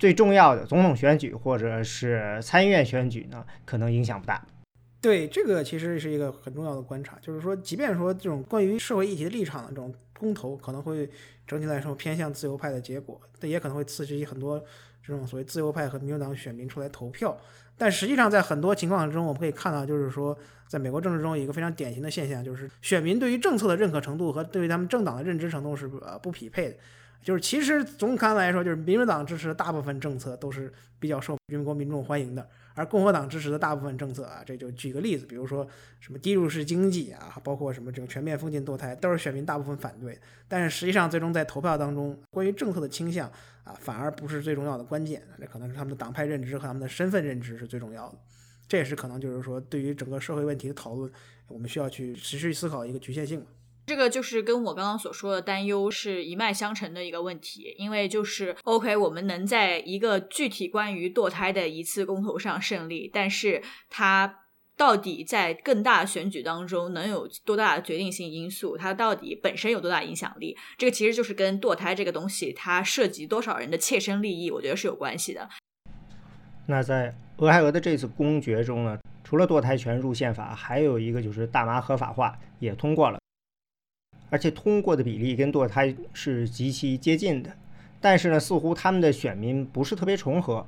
[0.00, 4.44] 最重要的总统选举或者是参议院选举呢，可能影响不大。
[5.00, 9.94] 对，这个其实是一个很重要的观察，就是说，即便说这种关于社会议题的立场的这种。
[10.18, 11.08] 公投可能会
[11.46, 14.58] 整体来说偏向自由派的结果，但也可能会刺激很多
[15.02, 17.36] 这种所谓自由派和民主党选民出来投票。
[17.76, 26.76] 但实际上，在很多情况中，我们可以看到，就是说，在美国政治中有一个非常典型的现象，就是选民对于政策的认可程度和对于他们政党的认知程度是呃不匹配的。
[27.22, 35.66] 就是其实总看来说，就是民主党支持的大部分政策都是比较受美国民众欢迎的，而共和党支持的大部分政策啊，这就举个例子，比如说
[35.98, 40.16] 什么低入式经济啊，包括什么这个全面封禁堕胎，都是选民大部分反对。
[40.46, 43.28] 但是实际上，最终在投票当中，关于政策的倾向
[43.64, 48.18] 啊，反而不是最重要的关键，这可能是他们的党派认知和他们的身份认知是最重要的。
[48.68, 51.10] 这也是可能就是说，对于整个社会问题的讨论，
[51.48, 53.44] 我们需要去持续思考一个局限性。
[53.88, 64.40] 这个就是跟我刚刚所说的担忧是一脉相承的一个问题，因为就是 OK，我们能在一个具体关于堕胎的一次公投上胜利，但是它
[64.76, 68.76] 到底在更大选举当中能有多大的决定性因素？
[68.76, 70.54] 它到底本身有多大影响力？
[70.76, 75.48] 这个其实就是跟堕胎这个东西它涉及多少人的切身利益，我觉得是有关系的。
[76.66, 83.18] 那在俄亥俄的这次公决中呢，除了堕胎权入宪法，还有一个就是大麻合法化也通过了。
[84.30, 87.50] 而且通过的比例跟堕胎是极其接近的，
[88.00, 90.66] 但是呢，似乎他们的选民不是特别重合，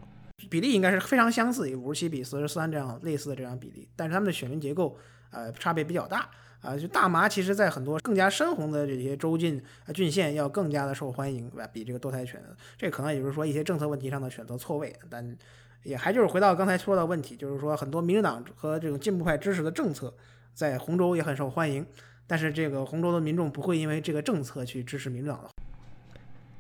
[0.49, 4.97] 比例应该是非常相似，五十七比四十三这样类似的这样比例，但是他们的选民结构
[5.31, 6.29] 呃差别比较大
[6.63, 6.77] 啊。
[6.77, 9.63] 就大麻其实在很多更加深红的这些州郡
[9.95, 12.43] 郡县要更加的受欢迎吧，比这个堕胎权，
[12.79, 15.37] 这可能也就是说一些政策问题上的选择错位，但
[15.83, 20.13] 也还就是回到刚才说的问题，就是说很多民主党和这种进步派支持的政策
[20.53, 21.87] 在红州也很受欢迎。
[22.31, 25.49] 但是这个红州的民众不会因为这个政策去支持民主党的。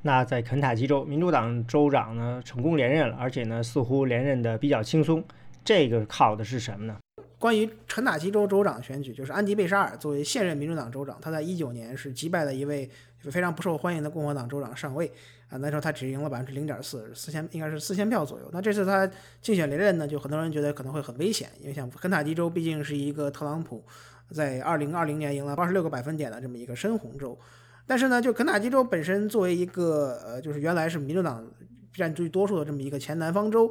[0.03, 5.23] 那在肯塔基州，民主党州长呢成功连任了，而且呢似乎连任的比较轻松。
[5.65, 6.97] 这个靠的是什么呢？
[7.39, 15.07] 关于肯塔基州州长选举，就是安迪贝沙尔作为现任民主党州长，他在一九年是击败了一位非常不受欢迎的共和党州长上位
[15.51, 18.51] 啊，那时候他只赢了百分之零点四，四千应该是四千票左右。
[18.53, 19.09] 那这次他
[19.41, 23.85] 竞选连任呢，就很多人觉得可能会很危险，因为像肯塔基州毕竟是一个特朗普。
[24.33, 27.39] 在二零二零年赢了八十六个百分点的这么一个深红州，
[27.87, 31.45] 但是呢，就肯塔基州本身作为一个呃，就是原来是民主党
[31.93, 33.71] 占据多数的这么一个前南方州，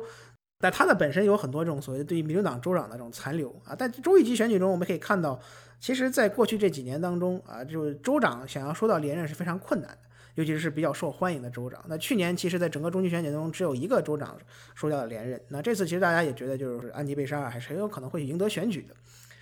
[0.60, 3.76] 但它的本身有很多这种所谓对于民主党州长的这种残留啊。
[3.78, 5.39] 但州一级选举中，我们可以看到，
[5.80, 10.00] 其实在过去这几年当中啊，就是州长想要说到连任是非常困难的，
[10.36, 11.82] 尤其是比较受欢迎的州长。
[11.88, 14.38] 那去年其实，在整个中期选举中，只有一个州长
[14.76, 15.41] 说掉了连任。
[15.48, 18.93] 那这次其实大家也觉得，就是安迪贝沙尔还是很有可能会赢得选举的。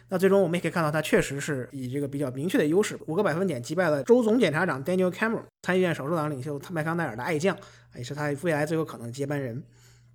[0.10, 7.58] 那最终我们也可以看到，他确实是以这个比较明确的优势，五个百分点击败了州总检察长 Daniel Cameron，参议院少数党领袖麦康奈尔的爱将，
[7.96, 9.62] 也是他未来最有可能的接班人。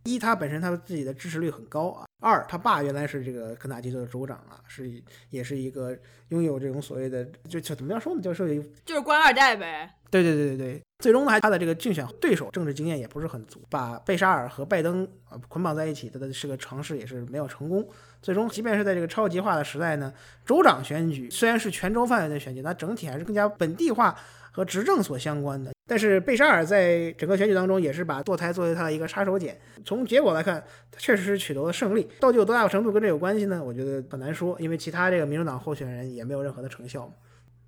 [0.04, 4.90] 一，他本身他自己的支持率很高啊；二，他爸原来是这个肯塔基州的州长啊，是
[5.30, 5.96] 也是一个
[6.28, 9.94] 拥有这种所谓的就就怎么样说呢，就是就是官二代呗。
[10.10, 17.88] 对对对对对，最终呢，他的这个竞选对手政治经验也不是很足，把贝沙尔和拜登啊捆绑在一起他的是个尝试，也是没有成功。
[18.20, 20.12] 最终，即便是在这个超级化的时代呢，
[20.44, 24.14] 州长选举虽然是全州范围的选举，但整体还是更加本地化
[24.52, 25.72] 和执政所相关的。
[25.88, 29.54] 但是贝沙尔在整个选举当中也是把堕胎作为他的一个杀手锏。
[29.84, 32.08] 从结果来看，他确实是取得了胜利。
[32.20, 33.62] 到底有多大程度跟这有关系呢？
[33.62, 37.12] 我觉得很难说，因为其他这个民主党候选人也没有任何的成效。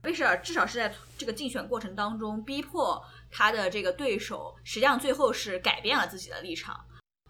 [0.00, 6.76] 贝沙尔至少是在这个竞选过程当中逼迫他的这个对手，实际上最后是改变了自己的立场。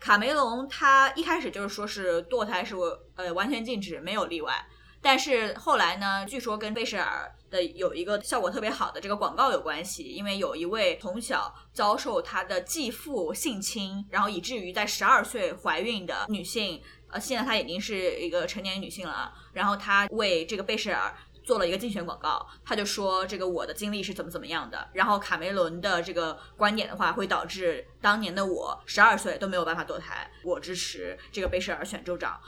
[0.00, 2.74] 卡梅隆他一开始就是说是堕胎是
[3.14, 4.52] 呃完全禁止，没有例外。
[5.00, 19.32] 但是后来呢，据说跟贝舍尔的有一个效果特别好的这个广告有关系，因为有一位从小遭受他的继父性侵，然后以至于在十二岁怀孕的女性，呃，现在她已经是一个成年女性了。
[19.52, 21.14] 然后她为这个贝舍尔。
[21.44, 24.88] 做了一个竞选广告，他就说这个我的经历是怎么怎么样的。
[24.94, 30.26] 然后卡梅伦的这个观点的话，会导致当年的我十二岁都没有办法堕胎。
[30.42, 32.40] 我支持这个贝舍尔选州长。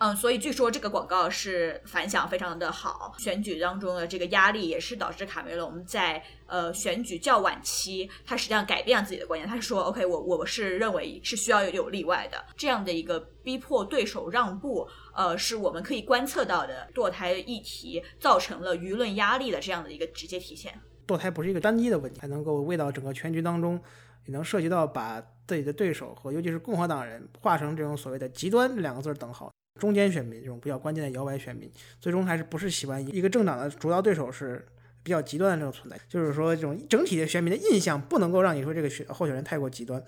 [0.00, 20.72] 嗯，所以据说这个广告是反响非常的好，选举当中的这个压力也是导致卡梅隆在呃选举较晚期，他实际上改变了自己的观念，他是说 OK，我我是认为是需要有有例外的，这样的一个逼迫对手让步，呃，是我们可以观测到的堕胎议题造成了舆论压力的这样的一个直接体现。
[21.06, 23.78] 堕胎不是一个单一的问题，还能够为到整个全局当中，
[24.24, 29.52] 也能涉及到把自己的对手和尤其是共和党人画成这种所谓的极端两个字等号。
[29.78, 34.66] 中间选民这种比较关键的摇摆选民，最终还是不是喜欢一个政党的主要对手是
[35.02, 35.98] 比较极端的这种存在。
[36.08, 40.02] 就是说，这种整体的选民的印象不能够让你说这个选候选人太过极端。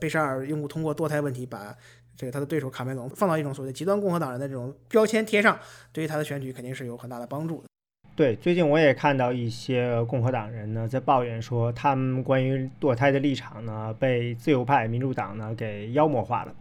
[0.00, 1.74] 贝沙尔用通过堕胎问题把
[2.16, 5.58] 这个他的对手卡梅隆放到一种所谓极端共和党人的这种标签贴上，
[5.92, 7.68] 对于他的选举肯定是有很大的帮助的。
[8.16, 16.54] 对，最近我也看到一些共和党人呢在抱怨说，他们关于堕胎的立场呢被自由派民主党呢给妖魔化了。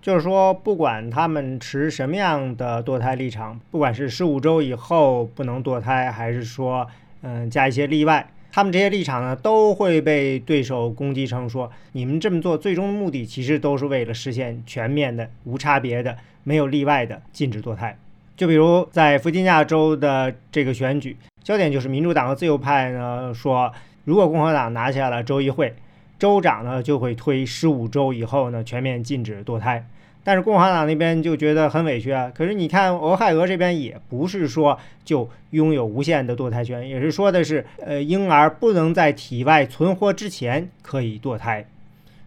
[0.00, 6.86] 就是说，不管他们持什么样的堕胎立场，不管是十五周以后不能堕胎，还是说
[7.22, 17.98] 嗯加一些例外，他们这些立场呢都会被对手攻击成说，你们这么做最终的目的其实都是为了实现全面的、无差别的、没有例外的禁止堕胎。
[18.36, 23.72] 就比如在弗吉尼亚州的这个选举，焦点就是民主党和自由派呢说，
[24.04, 25.74] 如果共和党拿下了州议会，
[26.18, 29.86] 州长呢就会推十五周以后呢全面禁止堕胎。
[30.24, 32.32] 但是共和党那边就觉得很委屈啊。
[32.34, 41.64] 可是你看俄亥俄这边也不是说就拥有无限的堕胎权，也是说的是，呃，婴儿不能在体外存活之前可以堕胎。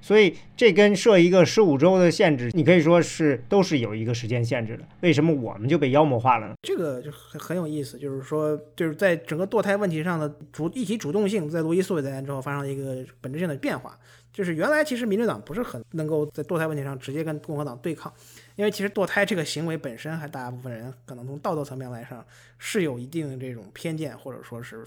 [0.01, 4.83] 所以这跟设一个十五周的限制，你可以说是都是有一个时间限制的。
[5.01, 6.53] 为什么我们就被妖魔化了呢？
[6.61, 13.97] 这个就很很有意思，就是说，就是在整个堕胎问题上的主议题主动性，在罗伊诉韦德案之后发生了一个本质性的变化。
[14.31, 18.13] 就是原来其实民主党不是很能够在堕胎问题上直接跟共和党对抗，
[18.59, 22.25] 因为其实堕胎这个行为本身，还大部分人可能从道德层面来上
[22.57, 24.85] 是有一定这种偏见或者说是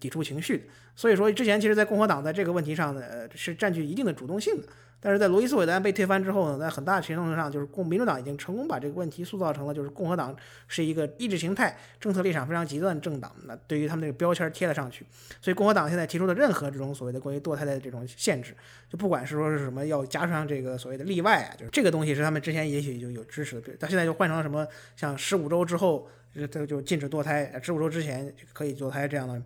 [0.00, 0.68] 抵触情绪。
[0.96, 4.66] 所以说，之前其实，在共和党在这个问题上呢，是占据一定的主动性的。
[5.04, 10.34] 但是在罗伊斯韦德案被推翻之后呢，在很大程度上，就是共民主党已经成功把这个问题塑造成了，就是共和党
[10.68, 13.34] 是一个意识形态、政策立场非常极端的政党。
[13.46, 15.04] 那对于他们这个标签贴了上去，
[15.40, 18.54] 所以共和党现在提出的任何这种所谓的关于堕胎的这种限制，
[18.88, 24.64] 就不管是说是什么要加上这个所谓的例外啊，就是这个东西是他们之前也许就有支持的，但现在就换成了什么
[24.96, 26.08] 像十五周之后
[26.48, 29.42] 这就禁止堕胎，十五周之前可以堕胎这样的。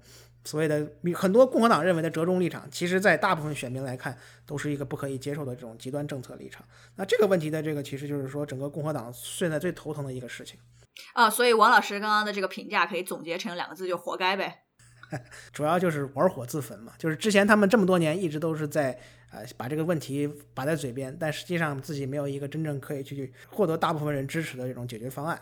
[0.46, 6.64] 所谓的很多共和党认为的折中立场，其实，在大部分选民来看，都是一个不可以接受的这种极端政策立场。
[6.94, 10.59] 那这个问题的这个，其实就是说，整个共和党现在最头疼的一个事情
[11.14, 11.28] 啊。
[11.28, 14.62] 所以，王老师刚刚的这个评价可以总结成两个字，就活该呗。
[15.52, 16.92] 主要就是玩火自焚嘛。
[16.96, 18.96] 就是之前他们这么多年一直都是在
[19.32, 25.40] 呃把这个问题摆在嘴边，但实际上自己没有一个真正可以去获得大部分人支持的这种解决方案。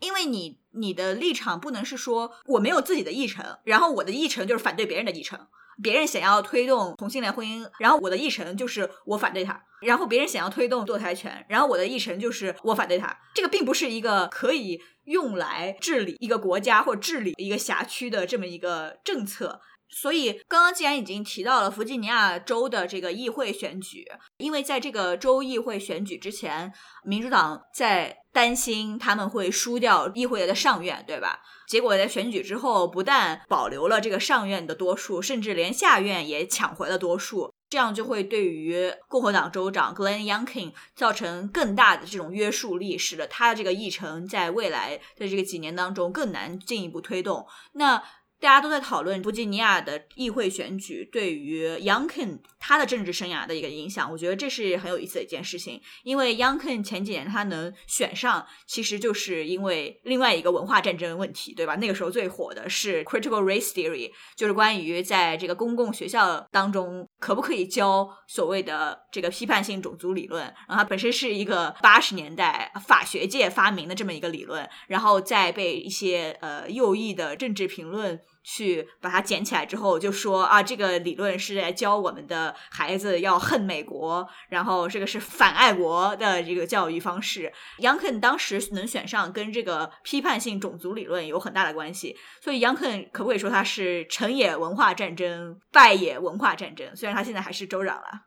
[0.00, 5.46] 因为你你的立场不能是说我没有自己的议程，然后我的议程就是反对别人的议程。
[5.80, 13.16] 别人想要推动同性恋婚姻，然后我的议程就是我反对他；然后别人想要推动堕胎权，然后我的议程就是我反对他。
[13.32, 19.60] 这个并不是一个可以用来治理一个国家或治理一个辖区的这么一个政策。
[19.90, 26.72] 所以，刚刚既然已经提到了弗吉尼亚州的这个议会选举，因为在这个州议会选举之前，
[27.04, 31.40] 民主党在担心他们会输掉议会的上院，对吧？
[31.66, 47.46] 结果在选举之后，不但保留了这个上院的多数，甚至连下院也抢回了多数，这样就会对于共和党州长 Glenn Youngkin 造成更大的这种约束力，使得他的这个议程在未来的这个几年当中更难进一步推动。
[47.72, 48.02] 那。
[48.40, 55.80] 大家都在讨论弗吉尼亚的议会选举对于 Youngkin 他的政治生涯的一个影响，我觉得这是很有意思的一件事情。
[56.04, 61.74] 因为 Youngkin 前几年他能选上，其实就是因为另外一个文化战争问题，对吧？
[61.76, 70.44] 那个时候最火的是 Critical Race Theory，就是关于在这个公共学校当中可不可以教所谓的这个批判性种族理论。
[70.68, 78.20] 然后它本身是一个八十年代法学界发明的这么一个理论，然后再被一些呃右翼的政治评论。
[78.42, 87.52] 去把它捡起来之后，就说啊，这个理论是在教我们的孩子要恨美国，然后这个是反爱国的这个教育方式。
[87.78, 92.16] 杨肯当时能选上，跟这个批判性种族理论有很大的关系。
[92.40, 96.96] 所以杨肯可不可以说他是成也文化战争，败也文化战争？
[96.96, 98.22] 虽然他现在还是州长了。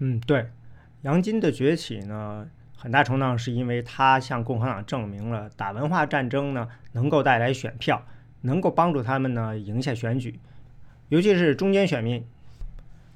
[0.00, 0.50] 嗯，对，
[1.02, 8.04] 杨金的崛起呢，很大程度上是因为他向共和党证明了打文化战争呢能够带来选票。
[8.42, 10.38] 能够帮助他们呢赢下选举，
[11.08, 12.22] 尤其是中间选民，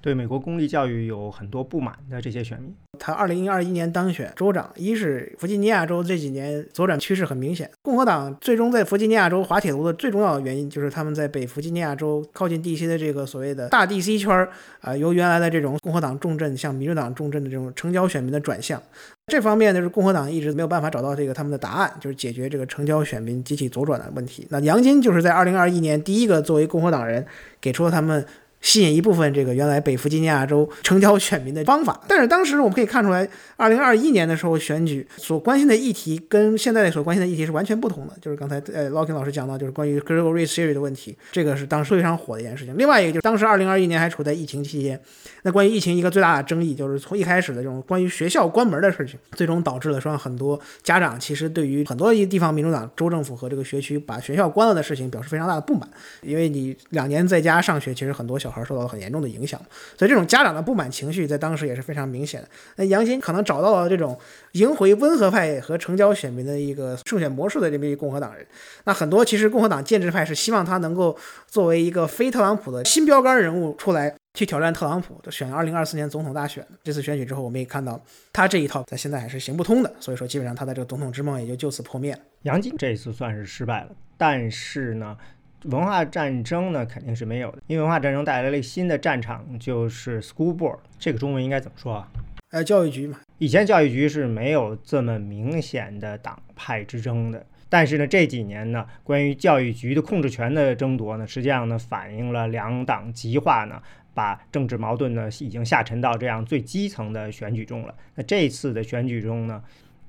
[0.01, 2.75] 对美国公立教育有很多不满的这些选民。
[2.99, 14.49] 他二零二一年当选州长，一是弗吉尼亚州这几年左转趋势很明显，共和党最终在弗吉尼亚州滑铁卢的最重要的原因就是他们在北弗吉尼亚州靠近 DC 的这个所谓的大 DC 圈儿
[14.81, 18.83] 啊，由原来的这种共和党重镇向民主党重镇的这种城郊选民的转向。
[19.29, 24.47] 这方面呢是共和党一直没有办法找到这个他们的答案，就是解决这个城郊选民集体左转的问题。
[24.51, 27.27] 那杨金就是在二零二一年第一个作为共和党人
[27.61, 28.25] 给出了他们。
[28.67, 32.01] 吸引一部分这个原来北弗吉尼亚州城郊选民的方法。
[32.09, 33.27] 但是当时我们可以看出来，
[33.57, 38.13] 二零二一年的时候选举所关心的议题跟现在所关心的议题是完全不同的。
[38.21, 42.77] 就是刚才呃 l o c k i n 老师讲到，就是关于 Critical Race Theory 的问题，这个是当时非常火的一件事情。
[42.77, 45.01] 另外一个就是当时二零二一年还处在疫情期间，
[45.43, 55.89] 那关于疫情一个最大的争议就是从一开始的这种关于学校关门的事情，最终导致了说很多家长其实对于很多一地方民主党州政府和这个学区把学校关了的事情表示非常大的不满，
[56.23, 59.61] 因为你两年在家上学，其实很多小孩受到了很严重的影响，
[59.99, 62.49] 所以这种家长的不满情绪在当时也是非常明显的。
[62.77, 64.19] 那杨金可能找到了这种
[64.53, 68.47] 赢回温和派和城郊选民的一个胜选模式的这么一共和党人。
[68.85, 76.67] 那很多其实共和党建制派是希望他能够作为一个非特朗普的新标杆人物出来去挑战特朗普，选二零二四年总统大选。
[76.85, 78.01] 这次选举之后，我们也看到
[78.33, 82.21] 他这一套在现在还是行不通的，所以说基本上他的这个总统之梦也就就此破灭了。
[82.43, 85.17] 杨金这一次算是失败了，但是呢？
[85.65, 90.79] 文化战争呢，肯定是没有的，因为文化战争带来了新的战场，就是 school board。
[90.99, 92.09] 这个中文应该怎么说啊？
[92.51, 93.19] 呃，教育局嘛。
[93.39, 103.83] 以前教育局是没有这么明显的党派之争的，但是呢，这几年呢，关于教育局的控制权的争夺呢，实际上呢，反映了两党极化呢，
[104.15, 107.95] 把政治矛盾呢，已经下沉到这样最基层的选举中了。
[108.15, 109.63] 那这次的选举中呢，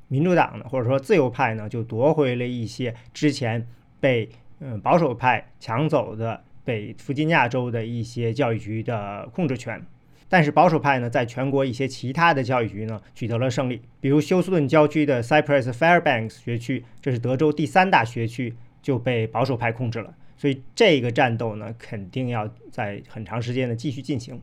[0.08, 3.68] 民主党呢，或者说自由派呢，就夺回了一些之前
[4.00, 4.30] 被
[4.60, 9.86] 嗯，保守派抢走的北弗吉尼亚州的一些教育局的控制权，
[10.28, 20.16] 但是保守派呢，在全国一些其他的教育局呢取得了胜利，比如休斯顿郊区的 Cypress Fairbanks 学区，这是德州第三大学区，就被保守派控制了。
[20.38, 24.42] 所以这个战斗呢，肯定要在很长时间的继续进行。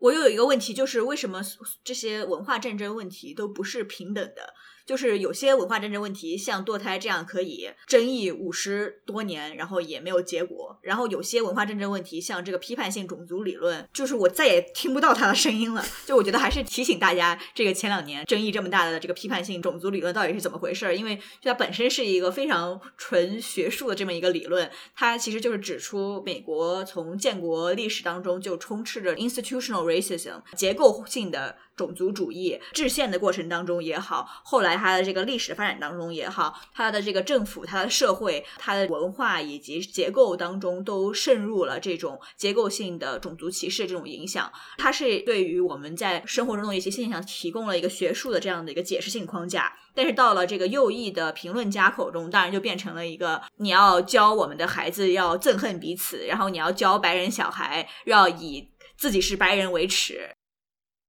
[0.00, 1.40] 我又有一个问题，就是为什么
[1.82, 4.54] 这些文化战争问题都不是平等的？
[4.88, 10.78] 就是有些文化战争问题，像堕胎这样可以争议五十多年，然后也没有结果。
[10.80, 15.84] 然后有些文化战争问题，像这个批判性种族理论，就是我再也听不到他的声音了。
[16.06, 20.96] 就我觉得还是提醒大家，这个前两年争议这么大的这个批判性种族理论到底是怎么回事？
[20.96, 31.56] 因为它本身是一个非常纯学术的这么一个理论，它其实就是指出美国从建国历史当中就充斥着 institutional racism 结构性的。
[31.78, 44.52] 种族主义制宪的过程当中也好，后来它的这个历史发展当中也好，它的这个政府、它的社会、它的文化以及结构当中都渗入了这种结构性的种族歧视这种影响。
[44.76, 49.72] 它是对于我们在生活中的一些现象提供了一个学术的这样的一个解释性框架。
[49.94, 60.30] 但是到了这个右翼的评论家口中，当然就变成了一个你要教我们的孩子要憎恨彼此，然后你要教白人小孩要以自己是白人为耻。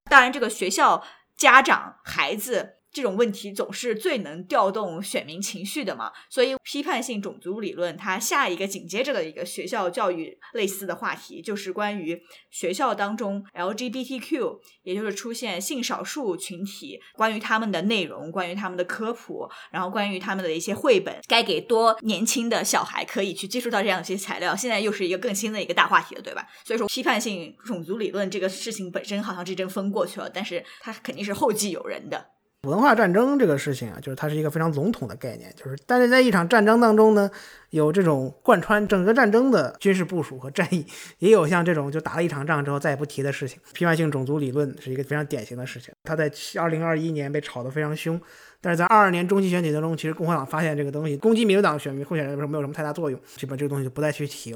[0.10, 1.04] 当然，这个学校、
[1.38, 2.79] 家长、孩子。
[2.92, 26.48] 这种问题总是最能调动选民情绪的嘛，所以批判性种族理论它下一个紧接着的一个学校教育类似的话题，就是关于学校当中 LGBTQ，也就是出现性少数群体，关于他们的内容，关于他们的科普，然后关于他们的一些绘本，该给多年轻的小孩可以去接触到这样一些材料，现在又是一个更新的一个大话题了，对吧？
[26.66, 32.32] 所以说批判性种族理论这个事情本身好像这阵风过去了，但是它肯定是后继有人的。
[32.64, 37.32] 文化战争这个事情啊，就是它是一个非常笼统的概念，就是但是在一场战争当中呢，
[37.70, 40.86] 有这种贯穿整个战争的军事部署和战役，
[41.20, 43.58] 也有像这种就打了一场仗之后再也不提的事情。
[43.74, 46.30] 批判性种族理论是一个非常典型的事情，它在
[46.60, 48.20] 二零二一年被炒得非常凶，
[48.60, 54.54] 但是在二二年中期选举当中，其实共和党发现这个东西攻击民主党选民候选人的时候没有什么太大作用，基本这个东西就不再去提。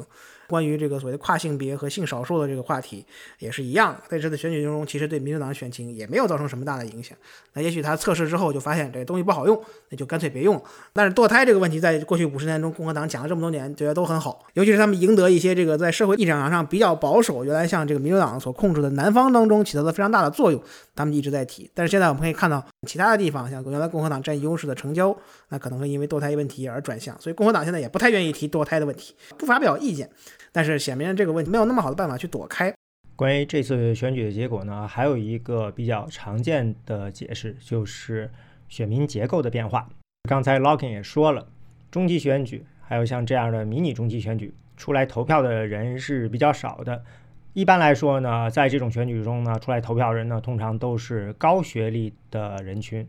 [0.48, 3.06] 关于这个所谓的跨性别和性少数的这个话题
[3.40, 7.18] 也是一样的，在这次选举中，其实对民主党选情也没有造成什么大的影响。
[7.54, 10.62] 那也许他测试之后就发现这东西不好用，那就干脆别用了。
[10.92, 20.62] 但是堕胎这个问题，在过去五十年中，共和党讲了这么多年，觉得都很好，尤其是他们赢得一些这个在社会立场上比较保守，原来像这个民主党所控制的南方当中起到了非常大的作用，
[20.96, 21.70] 他们一直在提。
[21.74, 25.16] 但是现在我们可以看到，其他的地方像原来共和党占优势的城郊，
[25.50, 30.10] 那可能会因为堕胎问题而转向，所以共和党现在也不太愿意提堕胎的问题，不发表意见。
[30.52, 32.74] 但是显明这个问题没有那么好的办法去躲开。
[33.16, 38.32] 关于这次选举的结果呢，还有一个比较常见的解释，就是
[38.68, 39.88] 选民结构的变化。
[40.28, 41.48] 刚才 Locking 也说了，
[41.92, 47.04] 中期选举还有像这样的迷你中期选举，出来投票的人是比较少的。
[47.54, 53.08] 一般来说呢，在这种选举中呢，出来投票人呢，通常都是高学历的人群，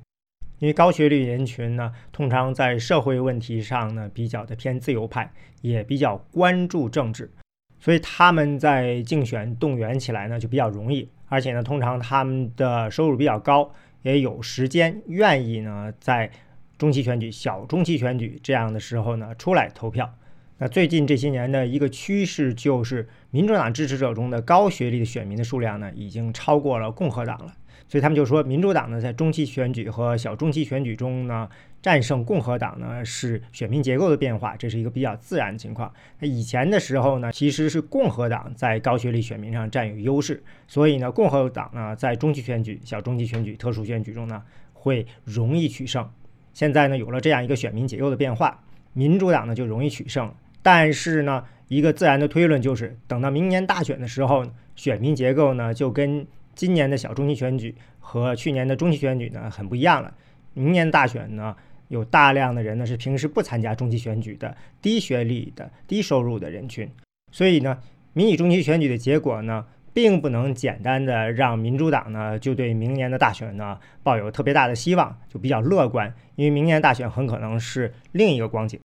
[0.65, 5.31] 因为高学历人群呢，通常在社会问题上呢，比较的偏自由派。
[5.61, 7.31] 也比较关注政治，
[7.79, 16.31] 所以他们在竞选动员起来呢就比较容易，而且呢，通常他们的收入比较高，也有时间，愿意呢在
[16.77, 20.15] 中期选举、小中期选举这样的时候呢出来投票。
[20.59, 27.55] 那最近这些年的一个趋势就是，民主党支持者中的高学历的选民的数量呢，已经超过了共和党了。
[27.89, 31.49] 所以他们就说，民主党呢在中期选举和小中期选举中呢，
[31.83, 35.93] 战胜共和党呢是选民结构的变化，这是一个比较自然的情况。
[36.19, 46.09] 那以前的时候呢，其实是共和党在高学历选民上占有优势，所以呢，共和党呢在中期选举、小中期选举、特殊选举中呢会容易取胜。
[46.53, 48.63] 现在呢有了这样一个选民结构的变化，
[48.93, 50.33] 民主党呢就容易取胜。
[50.63, 60.15] 但是呢，一个自然的推论就是，等到明年大选的时候，选民结构呢就跟今年的小中期选举和去年的中期选举呢很不一样了。
[60.55, 61.57] 明年大选呢，
[61.89, 66.89] 有大量的人呢是平时不参加中期选举的低学历的低收入的人群，
[67.33, 67.79] 所以呢，
[68.13, 78.79] 迷你中期选举的结果呢，并不能简单的让民主党呢就对明年的大选呢抱有特别大的希望，就比较乐观，因为明年大选很可能是另一个光景。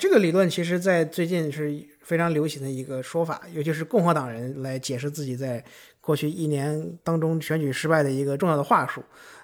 [0.00, 5.62] 这个理论其实，在最近是非常流行的一个说法，尤其是共和党人来解释自己在
[6.00, 9.02] 过去一年当中选举失败的一个重要的话术。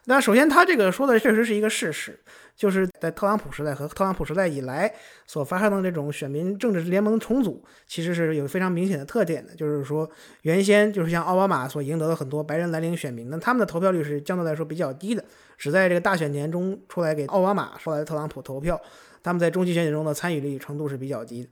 [0.09, 2.17] 那首先，他这个说的确实是一个事实，
[2.55, 4.93] 就是在特朗普时代和特朗普时代以来
[5.27, 9.53] 所发生的这种选民政治联盟重组，其实是有非常明显的特点的。
[9.57, 10.09] 就是说，
[10.43, 15.25] 原先就是像奥巴马所赢得的很多白人蓝领选民，那他们的投票率是相对来说比较低的，
[15.59, 18.81] 只在这个大选年中出来给奥巴马、后来特朗普投票。
[19.25, 21.49] 他们在中期选举中的参与率程度是比较低，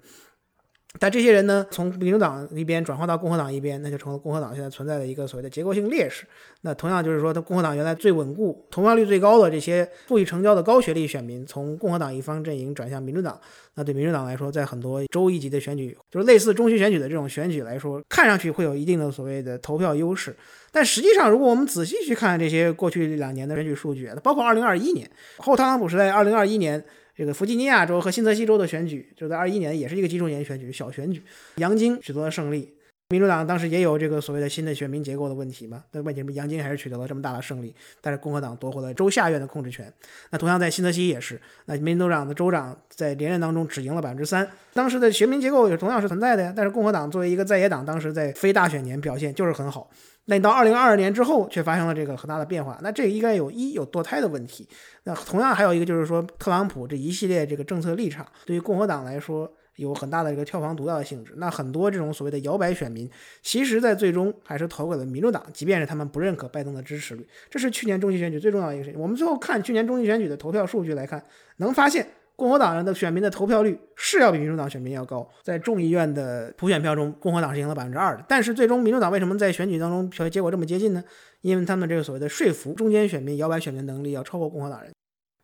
[1.00, 6.24] 但这些人呢，从民主党一边转换到共和党一边，那就成了共和党现在存在的一个所谓的结构性劣势。
[6.60, 13.38] 那同样就是说，他共和党原来最稳固、投票率最高的这些富裕成交的高学历选民，从共和党一方阵营转向民主党，
[13.74, 20.34] 那对民主党来说，在很多州一级的选举，就是类似中期选举的这种选举来说，看上去会有一定的所谓的投票优势。
[20.70, 26.84] 但实际上，如果我们仔细去看这些过去两年的选举数据，包括2021年后特朗普时代，2021年。
[27.16, 31.22] 这个弗吉尼亚州和新泽西州的选举，就在二一年，也是一个基数年选举，小选举，
[31.56, 32.74] 杨金取得了胜利。
[33.10, 35.84] 民主党当时也有这个所谓的新的选民结构的问题嘛？
[35.92, 39.92] 那问题是杨金还是取得了这么大的胜利，但是共和党夺回了州下院的控制权。
[40.30, 46.52] 那同样在新泽西也是，那民主党的州长在连任当中只赢了百分之三，当时的选民结构也同样是存在的呀。
[46.56, 49.88] 但是共和党作为一个在野党，当时在非大选年表现就是很好。
[50.26, 52.78] 那你到二零二二年之后，却发生了这个很大的变化。
[52.82, 54.66] 那这应该有一有堕胎的问题。
[55.04, 61.34] 那同样还有一个就是说，特朗普这一系列这个政策立场，对于共和党来说有很大的一个票房毒药的性质。
[61.36, 63.10] 那很多这种所谓的摇摆选民，
[63.42, 67.28] 其实在最终还是投给了民主党，即便是他们不认可拜登的支持率。
[67.50, 68.98] 这是去年中期选举最重要的一个事情。
[68.98, 71.22] 我们最后看去年中期选举的投票数据来看，
[71.58, 72.06] 能发现。
[72.36, 78.24] 共和党人的选民的投票率是要比民主党选民要高，在众议院的普选票中，共和党是赢了百分之二的。
[78.28, 81.04] 但是最终民主党为什么在选举当中票结果这么接近呢？
[81.42, 84.90] 因为他们这个所谓的说服中间选民、摇摆选民能力要超过共和党人。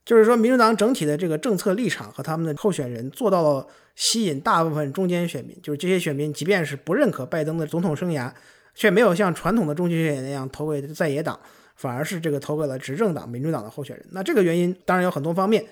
[0.05, 3.64] 就是说，民主党整体的这个政策立场和他们的候选人做到了
[3.95, 8.32] 吸引大部分中间选民，就是这些选民即便是不认可拜登的总统生涯，
[8.74, 11.38] 却没有像传统的中期选举那样投给在野党，
[11.76, 14.05] 反而是这个投给了执政党民主党的候选人。
[14.11, 15.64] 那这个原因当然有很多方面。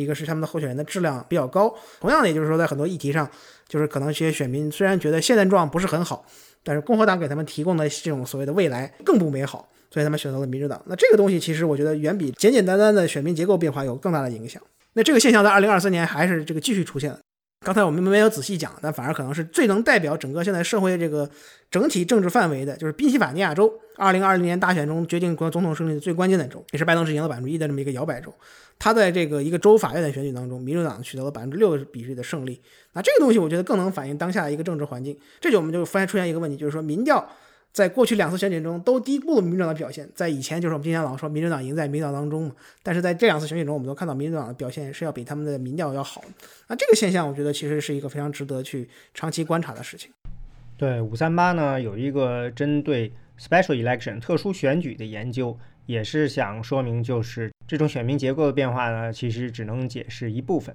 [0.00, 3.28] 一个是他们的候选人的质量比较高，同样的，也就是说，在很多议题上，
[3.68, 6.24] 就是可能一些选民虽然觉得现状不是很好，
[6.62, 10.80] 但是共和党给他们提供的这种所谓的未来更不美好，所以他们选择了民主党。
[10.86, 14.62] 那这个东西其实我觉得远比简简单单的选民结构变化有更大的影响。
[14.92, 17.16] 那这个现象在二零二三年还是这个继续出现。
[17.66, 21.28] 刚才我们没有仔细讲，但反而可能是最能代表整个现在社会这个
[21.68, 28.32] 整体政治范围的，就是宾夕法尼亚州，二零二零年大选中决定国总统胜利的最关键的州，也是拜登只赢了百分之一的这么一个摇摆州。
[28.78, 32.60] 他在这个一个州法院的选举当中，民主党取得了百分之六的比例的胜利。
[32.92, 35.18] 那这个东西我觉得更能反映当下的一个政治环境。
[35.40, 37.28] 这就我们就发现出现一个问题，就是说民调
[37.76, 40.08] 在过去两次选举中都低估了民主党的表现。
[40.14, 42.52] 在以前就是我们今天老说民主党赢在民调当中嘛，
[42.82, 46.24] 但是在这两次选举中，我们都看到民主党的表现是要比他们的民调要好。
[46.68, 50.10] 那这个现象，我觉得其实是一个非常值得去长期观察的事情。
[50.78, 55.54] 对五三八呢，有一个针对 special election 特殊选举的研究。
[55.84, 60.74] 也是想说明，就是这种选民结构的变化呢，其实只能解释一部分。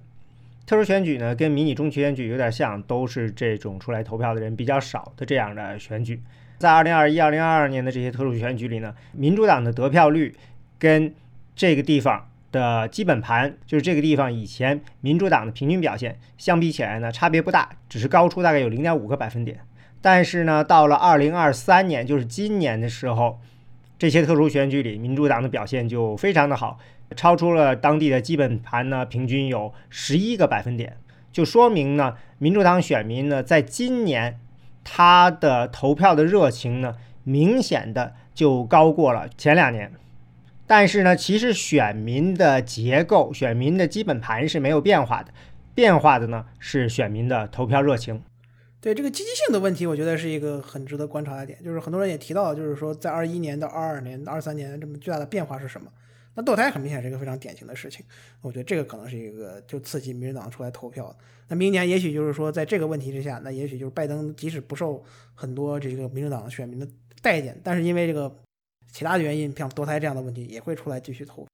[0.65, 6.21] 特殊选举呢，跟迷你中期选举有点像，都是这种出来投票的人比较少的这样的选举。
[6.61, 10.33] 在2021、2022年的这些特殊选举里呢，民主党的得票率
[10.77, 11.13] 跟
[11.55, 19.59] 这个地方的基本盘，就是这个地方以前民主党的平均表现相比起来呢，差别不大，只是高出大概有0.5个百分点。
[19.99, 23.41] 但是呢，到了2023年，就是今年的时候。
[23.99, 26.79] 这些特殊选举里，民主党的表现就非常的好，
[27.15, 30.97] 超出了当地的基本盘呢，平均有十一个百分点，
[31.31, 34.39] 就说明呢，民主党选民呢，在今年
[34.83, 39.91] 他的投票的热情呢，明显的就高过了前两年。
[40.67, 45.33] 但是呢，其实选民的结构、选民的基本盘是没有变化的，
[45.75, 48.21] 变化的呢是选民的投票热情。
[48.79, 51.61] 对这个积极性的问题，我觉得是一个很值得观察的点。
[51.63, 55.91] 就是很多人也提到，就是说在二一年到二二年、二三年这么巨大的变化是什么？
[56.35, 58.05] 那堕胎很明显是一个非常典型的事情。
[58.41, 61.15] 我觉得这个可能是一个就刺激民主党出来投票。
[61.47, 65.03] 那明年也许就是说在这个问题之下，那也许就是拜登即使不受
[65.35, 66.87] 很多这个民主党选民的
[67.21, 68.33] 待见，但是因为这个
[68.91, 71.45] 其他的原因，像堕胎这样的问题，也会出来继续投。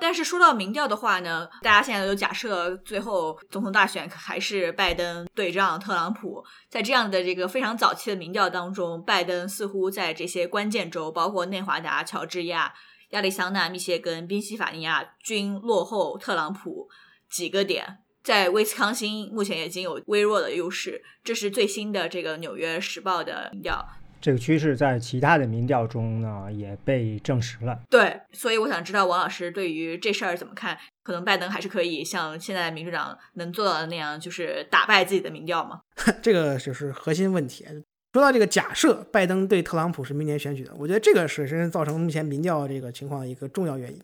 [0.00, 6.42] 但是说到民调的话呢，大家现在都假设最后总统大选还是拜登对仗特朗普。
[6.70, 12.72] 在这样的这个非常早期的民调当中，拜登似乎在这些关键州，包括内华达、乔治亚、
[13.12, 16.88] 亚利桑那、密歇根、宾夕法尼亚，均落后特朗普
[17.30, 17.98] 几个点。
[18.22, 23.84] 在威斯康星目前已经有微弱的优势，这是最新的这个《纽约时报》的民调。
[24.20, 27.80] 这个趋势在其他的民调中呢也被证实了。
[27.90, 30.78] 对，所以我想知道王老师对于这事儿怎么看？
[31.02, 35.80] 可能拜登还是可以像现在民主党能做到的那样，就是打败自己的民调吗？
[36.22, 37.66] 这个就是核心问题。
[38.12, 43.98] 说到这个假设，拜登对特朗普是明年选举的，我觉得这个是真正造成目前民调这个情况的一个重要原因。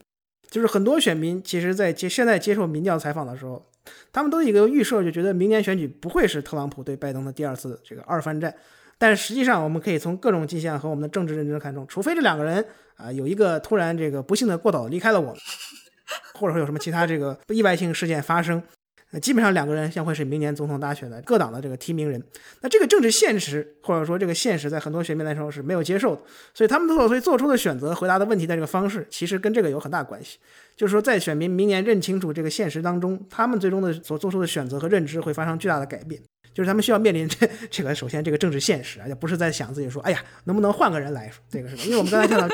[0.51, 3.67] 就是很多选民其实在接现在接受民调采访的时候，
[4.11, 8.55] 他们都一个预设，就觉得明年选举不会是特朗普对拜登的第二次这个二番战。
[8.97, 12.65] 但实际上，我们可以从各种迹象和我们的政治认知看中，除非这两个人
[12.97, 15.37] 啊有一个突然这个不幸的过早离开了我们，
[16.33, 18.63] 或者说有什么其他这个意外性事件发生，
[19.11, 22.23] 那，基本上两个人将会是明年总统大选的各党的这个提名人。
[22.61, 30.39] 那这个政治现实或者说这个现实，在很多选民来说是没有接受的，所以他们所以做出的选择、回答的问题的这个方式，其实跟这个有很大关系。
[30.77, 36.21] 就是说，在选民明年认清楚这个现实当中，他们最终的所做出的选择和认知会发生巨大的改变。
[36.55, 41.31] 就是他们需要面临这这个，首先这个政治现实，而且不是在想自己说，哎呀，能不能换个人来？
[41.49, 42.49] 这个是，因为我们刚才看到《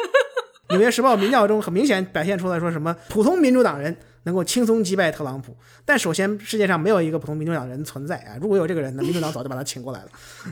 [0.75, 5.55] 纽约时报》民调中很明显表现出来说什么普通民主党人能够轻松击败特朗普，
[5.85, 8.37] 但首先世界上没有一个普通民主党人存在啊！
[8.41, 10.07] 如果有这个人，那民主党早就把他请过来了，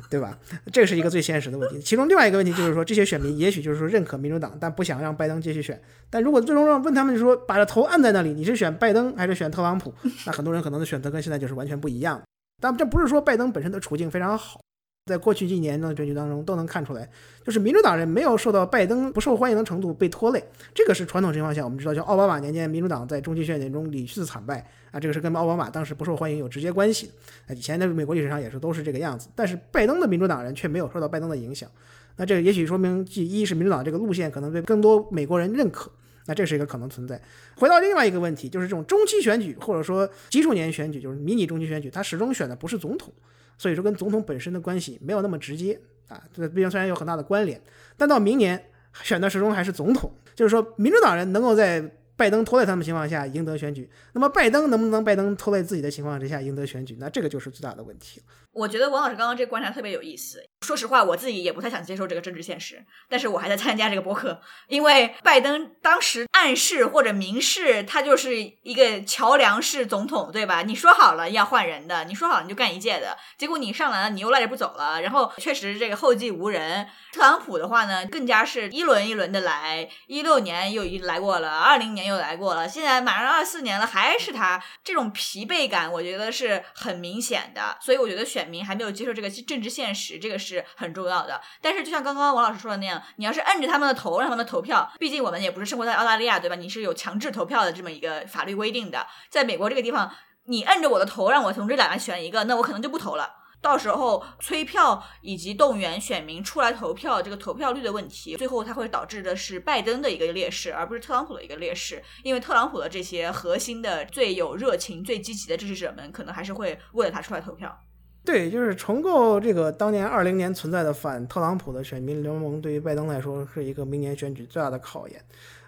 [0.08, 0.38] 对吧？
[0.70, 1.80] 这是一个最现实的问题。
[1.80, 5.80] 其中另外一个问题就是说，这些选民也许就是说认可民主党，但不想让拜登继续选。
[6.10, 9.92] 但如果最终让问他们就说，把这头按在那里，你是选拜登还是选特朗普？
[10.26, 12.20] 那很多人可能的选择跟现在就是完全不一样。
[12.60, 14.60] 但这不是说拜登本身的处境非常好，
[15.06, 17.08] 在过去一年的选举当中都能看出来，
[17.44, 20.40] 就是民主党人没有受到拜登不受欢迎的程度被拖累，
[20.72, 27.10] 这个是传统情况下我们知道，像奥巴马年间民主党在中期选举中屡次惨败啊，这个是跟奥巴马当时不受欢迎有直接关系
[27.48, 27.54] 的。
[27.56, 31.68] 以前的美国历史上也是都是这个样子，但是拜登的民主党人却没有受到拜登的影响，
[32.14, 35.90] 那这个也许说明，即一是民主党这个路线可能被更多美国人认可。
[36.26, 37.20] 那这是一个可能存在。
[37.56, 43.12] 回到另外一个问题，就是这种中期选举或者说基数年选举，就是迷你中期选举，它始终选的不是总统，
[43.58, 46.22] 所以说跟总统本身的关系没有那么直接啊。
[46.32, 47.60] 这个毕竟虽然有很大的关联，
[47.96, 48.62] 但到明年
[49.02, 51.82] 选的始终还是总统，就是说民主党人能够在
[52.16, 58.22] 拜登拖累他们情况下赢得选举，那么拜登能不能拜登拖累自己的情况之下赢得选举，那这个就是最大的问题。
[58.52, 60.44] 我觉得王老师刚刚这观察特别有意思。
[60.62, 70.62] 说实话，我自己也不太想接受这个政治现实，但是我还在参加这个博客，因为拜登当时暗示或者明示，他就是一个桥梁式总统，对吧？
[70.62, 76.86] 你说好了要换人的，你说好了你就干一届的，结果你上来了，你又赖着不走了，然后确实这个后继无人。
[77.12, 87.76] 特朗普的话呢，更加是一轮一轮的来，一六年又一来过了，二零年又来过了，现在马上二四年了，还是他这种疲惫感，我觉得是很明显的。
[87.80, 90.51] 所以我觉得选民还没有接受这个政治现实，这个是。
[90.52, 96.56] 是很重要的，但是就像刚刚王老师说的那样，你要是摁着他们的头让他们投票，毕竟我们也不是生活在澳大利亚，对吧？
[96.56, 99.06] 你是有强制投票的这么一个法律规定的。
[99.30, 100.12] 在美国这个地方，
[100.46, 103.36] 你摁着我的头让我从这两个选一个，那我可能就不投了。
[103.62, 112.02] 到时候催票以及动员选民出来投票，这个投票率的问题，最后它会导致的是拜登的一个劣势，而不是特朗普的一个劣势。
[112.24, 117.78] 因为特朗普的这些核心的最有热情、最积极的支持者们，可能还是会为了他出来投票。
[118.24, 125.20] 对，就是重构这个当年二零年存在的反特朗普的选民联盟，对于拜登来说是一个明年选举最大的考验。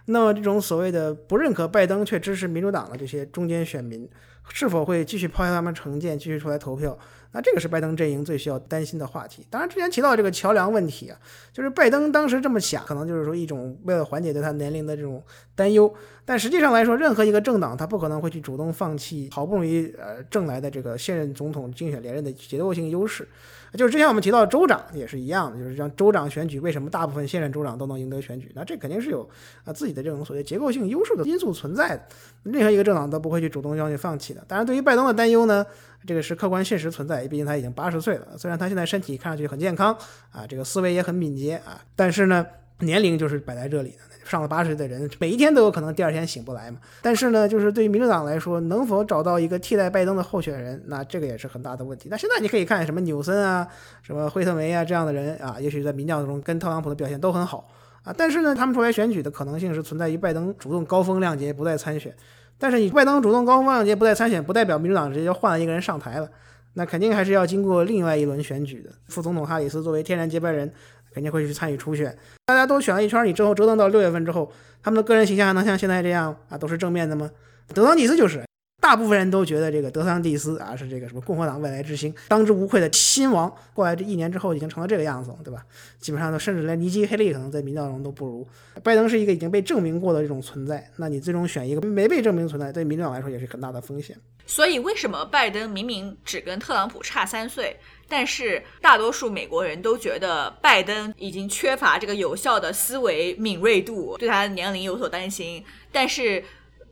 [0.07, 4.09] 那么，这种所谓的不认可拜登却支持民主党的这些中间选民，
[4.49, 6.97] 是否会继续抛下他们成见，继续出来投票？
[7.35, 9.45] 那这个是拜登阵营最需要担心的话题。
[9.51, 11.19] 当然，之前提到这个桥梁问题啊，
[11.53, 15.21] 就是拜登当时这么想，可能就是说一种为了缓解对他年龄的这种
[15.57, 15.93] 担忧。
[16.25, 23.29] 但实际上来说，任何一个政党，他不可能会去主动放弃好不容易呃挣来的这个现任总统竞选连任的结构性优势。
[23.75, 28.53] 就是之前我们提到州长也是一样的，就是像州长选举，为什么大部分现任州长都能赢得选举？
[28.55, 29.29] 那这肯定是有
[29.65, 32.03] 啊自己的这种所谓结构性优势的因素存在的，
[32.45, 34.43] 任何一个政党都不会去主动要去放弃的。
[34.47, 35.67] 当然，对于拜登的担忧呢，
[36.07, 39.97] 这个是客观现实存在，毕竟他已经八十岁了，虽然他现在身体看上去很健康
[40.31, 42.47] 啊，这个思维也很敏捷啊，但是呢，
[42.81, 43.99] 年龄就是摆在这里的。
[44.25, 46.79] 上了八十岁的人，每一天都有可能第二天醒不来嘛。
[47.03, 52.09] 但是呢，就是对于民主党来说，能否找到一个替代拜登的候选人，那这个也是很大的问题。
[52.11, 53.69] 那现在你可以看什么纽森啊、
[54.01, 57.69] 什么惠特梅啊这样的人啊，也许在民调中跟特朗普的表现都很好
[58.03, 62.17] 啊，但是呢，他们出来选举的可能性是存在于拜登主动高风亮节不再参选。
[62.59, 66.29] 但是你拜登主动高风亮节不再参选，不代表民主党直接就换了一个人上台了。
[66.75, 68.91] 那肯定还是要经过另外一轮选举的。
[69.07, 70.73] 副总统哈里斯作为天然接班人，
[71.13, 72.17] 肯定会去参与初选。
[72.47, 74.51] 大家都选了一圈，你之后折腾到六月份之后，
[74.83, 77.31] 他们的个人形象还能像现在这样啊，都是正面的吗？
[77.73, 78.45] 德桑蒂斯就是，
[78.85, 83.51] 大部分人都觉得这个德桑蒂斯啊是这个什么共和党未来之星，当之无愧的亲王。
[83.73, 85.65] 过来这一年之后，已经成了这个样子了，对吧？
[85.99, 88.47] 基本上都甚至连尼基·黑利可能在民调中都不如。
[88.83, 94.15] 拜登是一个已经被证明过的这种存在，那你最终选一个没被证明存在，对民主党来说也是很大的风险。
[94.45, 97.75] 所以，为什么拜登明明只跟特朗普差三岁，
[98.07, 106.45] 但是大多数美国人都觉得拜登已经缺乏这个有效的思维敏锐度，对他的年龄有所担心，但是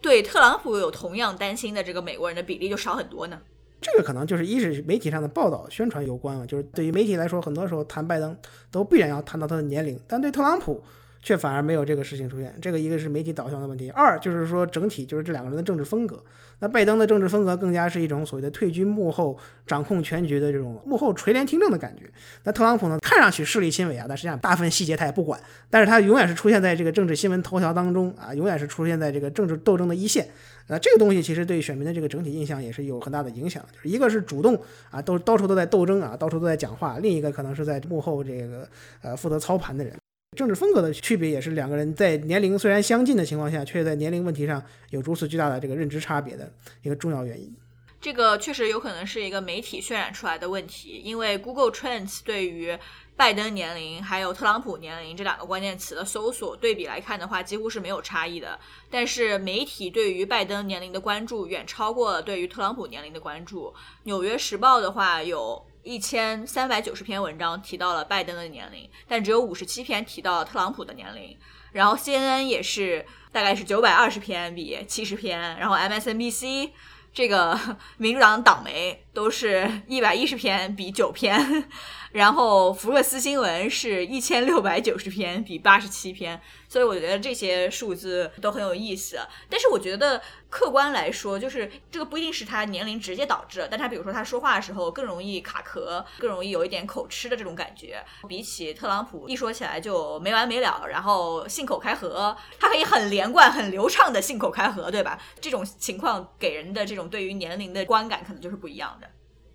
[0.03, 3.41] 对特朗普有同样担心的这个美国人的比例就少很多呢？
[3.81, 8.37] 这个可能就是一是媒体上的报道宣传有关啊，就是对于媒体来说，很多时候谈拜登
[8.71, 10.83] 都必然要谈到他的年龄，但对特朗普。
[11.25, 16.21] 却反而没有这个事情出现，这个一个是媒体导向的问题，二就是说整体就是这两个人的政治风格。
[16.63, 19.37] 那拜登的政治风格更加是一种所谓的退居幕后、
[19.67, 22.05] 掌控全局的这种幕后垂帘听政的感觉。
[22.45, 30.29] 那特朗普呢，看上去势力亲为啊，但实际上大部分细节他也不管，但是他永远是出现在这个政治新闻头条当中啊，永远是出现在这个政治斗争的一线。
[30.69, 34.57] 那这个东西其实对选民的这个整体印象也是有很大的影响，就是一个是主动
[34.93, 38.69] 啊，都到处都在斗争啊，到处都在讲话；另一个可能是在幕后这个
[39.03, 39.93] 呃负责操盘的人。
[40.35, 47.55] 政治风格的区别也是两个人在年龄虽然相近的情况下，却在年龄问题上有如此巨大的这个认知差别的一个重要原因。
[48.01, 52.77] 这个确实有可能是一个媒体渲染出来的问题，因为 Google Trends 对于
[53.15, 58.59] 拜登年龄还有特朗普年龄这两个关键词的搜索对比来看的话，几乎是没有差异的。
[58.91, 63.73] 但是媒体对于拜登年龄的关注远超过了对于特朗普年龄的关注。
[64.05, 65.63] 纽约时报的话有。
[65.83, 71.37] 一千三百九十篇文章提到了拜登的年龄，但只有五十七篇提到了特朗普的年龄。
[71.73, 76.71] 然后 CNN 也是大概是九百二十篇比七十篇，然后 MSNBC
[77.15, 77.59] 这个
[77.97, 81.69] 民主党党媒都是一百一十篇比九篇。
[82.13, 89.19] 然后福克斯新闻是一千六百九十篇比八十七篇，所以我觉得这些数字都很有意思。
[89.49, 98.05] 但是我觉得客观来说，就是这个不一定是他年龄直接导致，但他比如说他说话的时候更容易卡壳，更容易有一点口吃的这种感觉。
[98.29, 105.19] 比起特朗普一说起来就没完没了，然后信口开河，他可以很连贯、很流畅的信口开河，对吧？
[105.41, 109.09] 这种情况给人的这种对于年龄的观感可能就是不一样的。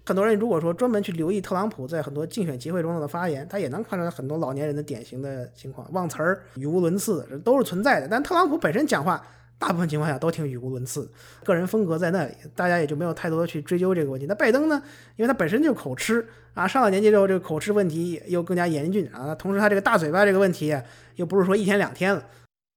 [0.08, 8.08] 很多人如果说专门去留意特朗普在很多竞选集会中的发言，他也能看出来很多老年人的典型的情况，忘词儿、语无伦次，这都是存在的。
[8.08, 9.22] 但特朗普本身讲话，
[9.60, 11.12] 大部分情况下都挺语无伦次，
[11.43, 14.26] 个人风格在那里，大家也就没有太多去追究这个问题。
[14.28, 14.82] 那拜登呢？
[15.18, 19.36] 因为他本身就口吃啊，上了年纪之后，这个口吃问题又更加严峻啊。
[19.36, 20.74] 同时，他这个大嘴巴这个问题
[21.18, 22.24] 又不是说一天两天了，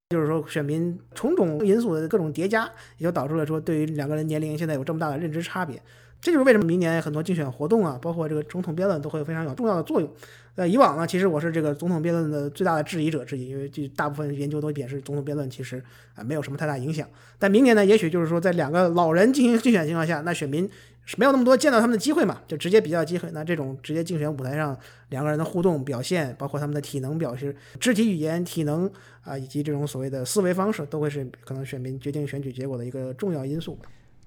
[0.09, 2.68] 就是说选民种种因素的各种叠加，
[2.99, 5.81] 也就导致了说对于两个人年龄现在有这么大的认知差别。
[6.21, 10.11] 这就是为什么明年很多竞选活动啊，包括这个总统辩论都会有非常有重要的作用。
[10.57, 15.83] 呃，以往呢，其实我是这个总统辩论的最大的质疑者之一，因为这大部分研究都显示总统辩论其实
[16.14, 17.09] 啊没有什么太大影响。
[17.39, 20.68] 但明年呢，也许就是说在两个老人进行竞选情况下，那选民
[21.07, 23.31] 是没有那么多见到他们的机会嘛，就直接比较机会。
[23.33, 24.77] 那这种直接竞选舞台上
[25.09, 28.91] 两个人的互动表现，包括他们的体能表示、肢体语言、体能
[29.23, 33.79] 啊，以及这种所谓的思维方式，都会是可能选民决定选举结果的一个重要因素。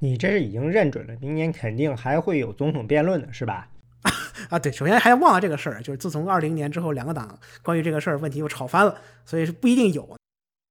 [0.04, 3.70] 你这是已经认准了，明年肯定还会有总统辩论的是吧？
[4.51, 10.18] 啊，对，首先还忘了这个事儿，就是自从二零年之后，两个党关于这个事儿问题又吵翻了，所以是不一定有。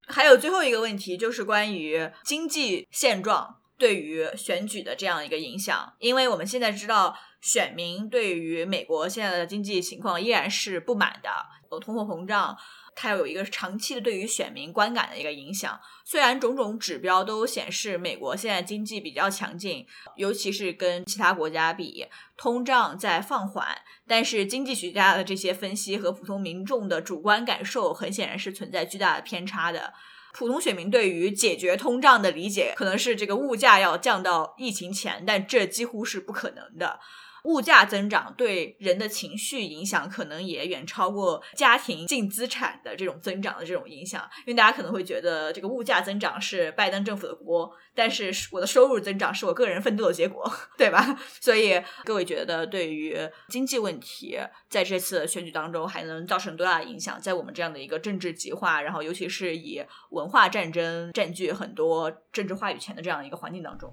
[0.07, 11.31] 还有最后一个问题就是关于经济现状对于选举的这样一个影响，因为我们现在知道选民对于美国现在的经济情况依然是不满的，
[11.71, 12.55] 有通货膨胀。
[12.95, 15.81] 它有一个长期的对于选民观感的一个影响。
[16.05, 19.87] 虽然种种指标都显示美国现在经济比较强劲，
[20.17, 29.95] 尤其是跟其他国家比，通胀在放缓，但是经济学家的这些分析和普通民众的主观感受很显然是存在巨大的偏差的。
[30.35, 36.99] 普通选民对于解决通胀的理解可能是这个物价要降到疫情前，但这几乎是不可能的。
[37.45, 51.19] 物价增长对人的情绪影响可能也远超过家庭净资产的这种增长的这种影响，因为大家可能会觉得这个物价增长是拜登政府的锅，但是我的收入增长是我个人奋斗的结果，对吧？
[51.41, 53.17] 所以各位觉得对于
[53.49, 54.39] 经济问题
[54.69, 57.21] 在这次选举当中还能造成多大的影响？
[57.21, 63.93] 在我们这样的一个政治极化，然后尤其是以文化战争占据很多政治话语权的这样一个环境当中。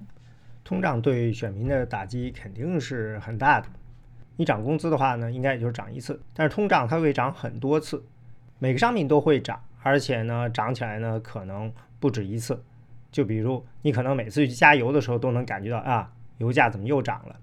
[0.70, 3.66] 通胀对选民的打击肯定是很大的。
[4.36, 8.04] 你涨工资的话呢，应该也就是涨一次，但是通胀它会涨很多次，
[8.60, 12.64] 每个商品都会涨，而且呢，涨起来呢可能不止一次。
[13.12, 17.36] 就比如你可能每次去加油的时候都能感觉到啊，油价怎么又涨了？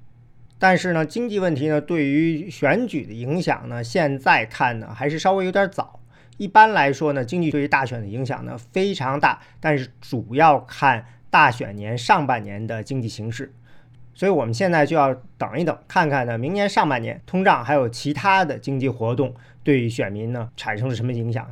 [0.56, 5.98] 但是呢，经济问题呢对于选举的影响呢，现在看呢还是稍微有点早。
[6.36, 11.04] 一般来说呢，经济对于大选的影响呢非常大，但是主要看。
[11.30, 13.52] 大选年上半年的经济形势，
[14.14, 21.46] 所以我们现在就要等一等，看看呢，明年上半年通胀还有其他的经济活动对选民呢产生了什么影响。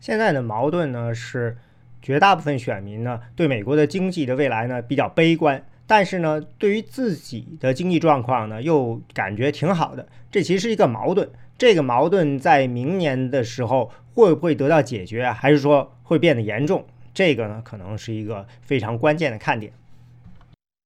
[0.00, 1.56] 现在的矛盾呢是，
[2.02, 11.28] 绝大部分选民呢对美国的经济的未来呢比较悲观，但是呢对于自己的经济状况呢又感觉挺好的，这其实是一个矛盾。
[11.56, 16.84] 这个矛盾在明年的时候会不会得到解决，还是说会变得严重？
[17.14, 19.72] 这个呢，可能是一个非常关键的看点。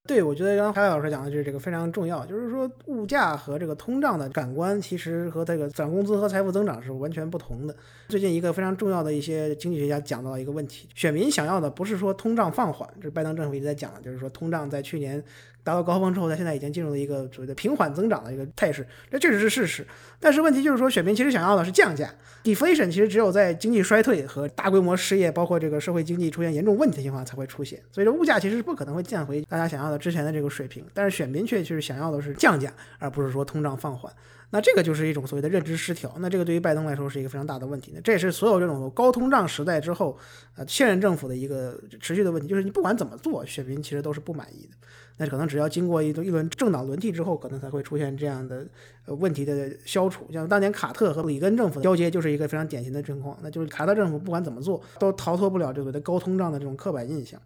[0.06, 7.76] 对，我觉得刚刚海老师讲的就是这个非常重要，就是说物价和这个通胀的感官，其实和这个涨工资和财富增长是完全不同的。
[8.08, 15.22] 最近一个非常重要的一些经济学家讲到了一个问题：选民想要的不是说通胀放缓，这是拜登政府一直在讲的，就是说通胀在去年。
[15.62, 19.86] 达到高峰之后，它现在已经进入了一个所谓的平缓增长的一个态势，这确实是事实。
[20.18, 22.10] 但是问题就是说，选民其实想要的是降价
[22.42, 27.80] ，deflation 其实只有在经济衰退和大规模失业，包括这个社会经济出现严重问题的情况才会出现。
[27.92, 30.84] 所以说，物价其实是不可能会降回大家想要的之前的这个水平。
[30.94, 34.12] 但是选民却其实想要的是降价，而不是说通胀放缓。
[34.50, 36.10] 那这个就是一种所谓的认知失调。
[36.20, 37.92] 那这个对于拜登来说是一个非常大的问题。
[37.94, 40.16] 那这也是所有这种高通胀时代之后，
[40.56, 44.76] 呃，现任政府的一个持续的问题，就是你不管怎么做，选民其实都是不满意的。
[45.18, 48.66] 那可能只要经过一一轮政党轮替之后，可能才会出现这样的
[49.06, 50.26] 问题的消除。
[50.32, 53.36] 像当年卡特和里根政府交接，就是一个非常典型的情况。
[53.42, 57.40] 那就是卡特政府不管怎么做，都逃脱不了这个的高通胀的这种刻板印象。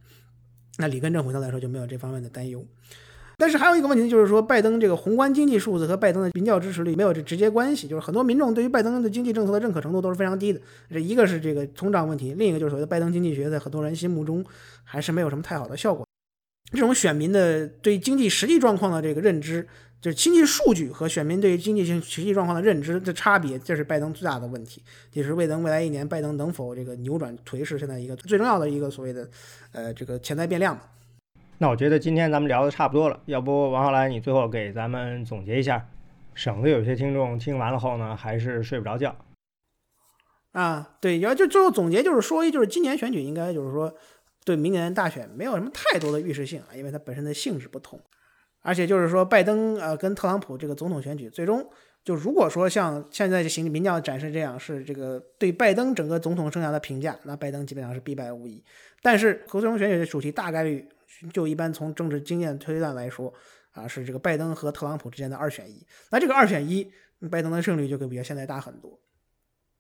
[0.79, 2.65] 那里根政府相对来说就没有这方面的担忧。
[3.39, 7.89] 但是还有一个问题就是说，拜登这个宏观经济数字和拜登的民调支持率没有这直接关系。
[7.89, 10.61] 就是很多民众对于拜登的经济政策的认可程度都是非常低的。
[10.91, 14.45] 这一个是这个通胀问题，另一个就是所谓的拜登经济学在很多人心目中
[14.85, 16.07] 还是没有什么太好的效果。
[16.73, 19.69] 这种选民的对经济实际状况的这个认知，
[20.01, 29.29] 就是经济数据和选民对经济性实际状况的认知的差别，这是拜登最大的问题，也是未登未来一年拜登能否这个扭转颓势现在一个最重要的一个所谓的
[29.73, 30.79] 呃这个潜在变量。
[31.59, 35.87] 那我觉得今天咱们聊的差不多了，要不王浩来你最后给咱们总结一下，
[36.35, 39.15] 省得有些听众听完了后呢还是睡不着觉。
[40.53, 43.95] 啊，对，要就最后总结就是说一就是今年选举应该就是说。
[44.45, 48.01] 对明年大选没有什么太多的预示性啊，因为它本身的性质不同，
[48.61, 51.69] 而且就是说拜登呃跟特朗普这个总统选举，最终
[52.05, 58.65] 就如果说像现在的行民调展示这样是这个对拜登整个总统生涯的评价，那拜登基本上是必败无疑。
[59.01, 60.89] 但是和最终选举的主题大概率
[61.33, 63.33] 就一般从政治经验推断来说
[63.71, 65.87] 啊，是这个拜登和特朗普之间的二选一。
[66.11, 66.91] 那这个二选一，
[67.31, 68.99] 拜登的胜率就会比现在大很多。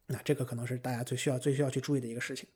[0.06, 2.48] 那这个可能是大家最需要最需要去注意的一个事情。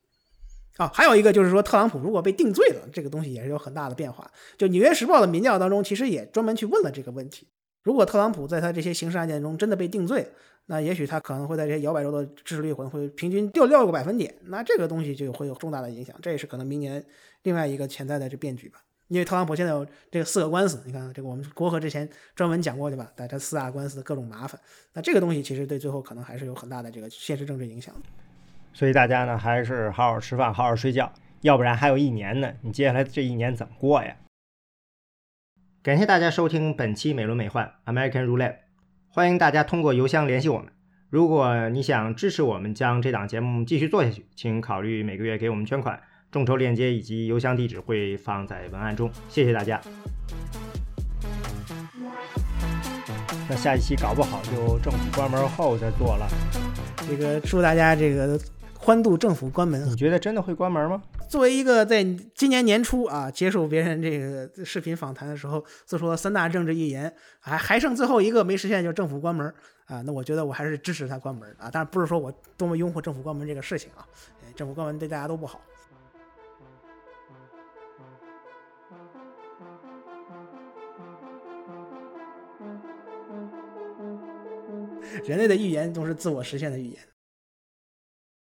[0.76, 4.30] 啊，还有一个就是说，特朗普如果被定罪了，这个东西也是有很大的变化。
[4.58, 7.48] 就《纽约时报》的民调当中，其实也专门去问了这个问题：
[7.82, 10.28] 如果特朗普在他这些刑事案件中真的被定罪，
[10.66, 14.34] 那也许他可能会在这些摇摆州的支持率可能会平均掉六个百分点。
[14.44, 17.02] 那这个东西就会有重大的影响，这也是可能明年
[17.44, 18.80] 另外一个潜在的这变局吧。
[19.08, 23.10] 因为特朗普现在有这个四个官司，你看这个我们国和之前专门讲过对吧？
[23.14, 24.60] 大家四大官司的各种麻烦，
[24.92, 27.94] 那这个东西其实对最后可能还是有很大的这个现实政治影响。
[28.76, 31.10] 所以大家呢，还是好好吃饭，好好睡觉，
[31.40, 32.52] 要不然还有一年呢。
[32.60, 34.16] 你接下来这一年怎么过呀？
[35.82, 38.56] 感谢大家收听本期美轮美奂 American Roulette，
[39.08, 40.70] 欢迎大家通过邮箱联系我们。
[41.08, 45.98] 如果你想支持我们将这档节目继续做下去，请考虑每个月给我们捐款，
[46.30, 49.10] 众筹链接以及邮箱地址会放在文案中。
[49.30, 49.80] 谢谢大家。
[53.48, 56.28] 那下一期搞不好就政府关门后再做了。
[57.08, 58.38] 这个祝大家这个。
[58.86, 61.02] 欢度政府关门，你觉得真的会关门吗？
[61.28, 62.04] 作为一个在
[62.36, 69.52] 今年年初啊接受别人这个视频访谈的时候，自说三大政治预言，还还剩最后一个没实现，就是政府关门
[69.86, 70.00] 啊。
[70.02, 74.06] 那我觉得我还是支持他关门啊，但是不是说我多么拥护政府关门这个事情啊？
[74.54, 75.60] 政府关门对大家都不好。
[85.24, 87.00] 人类的预言都是自我实现的预言。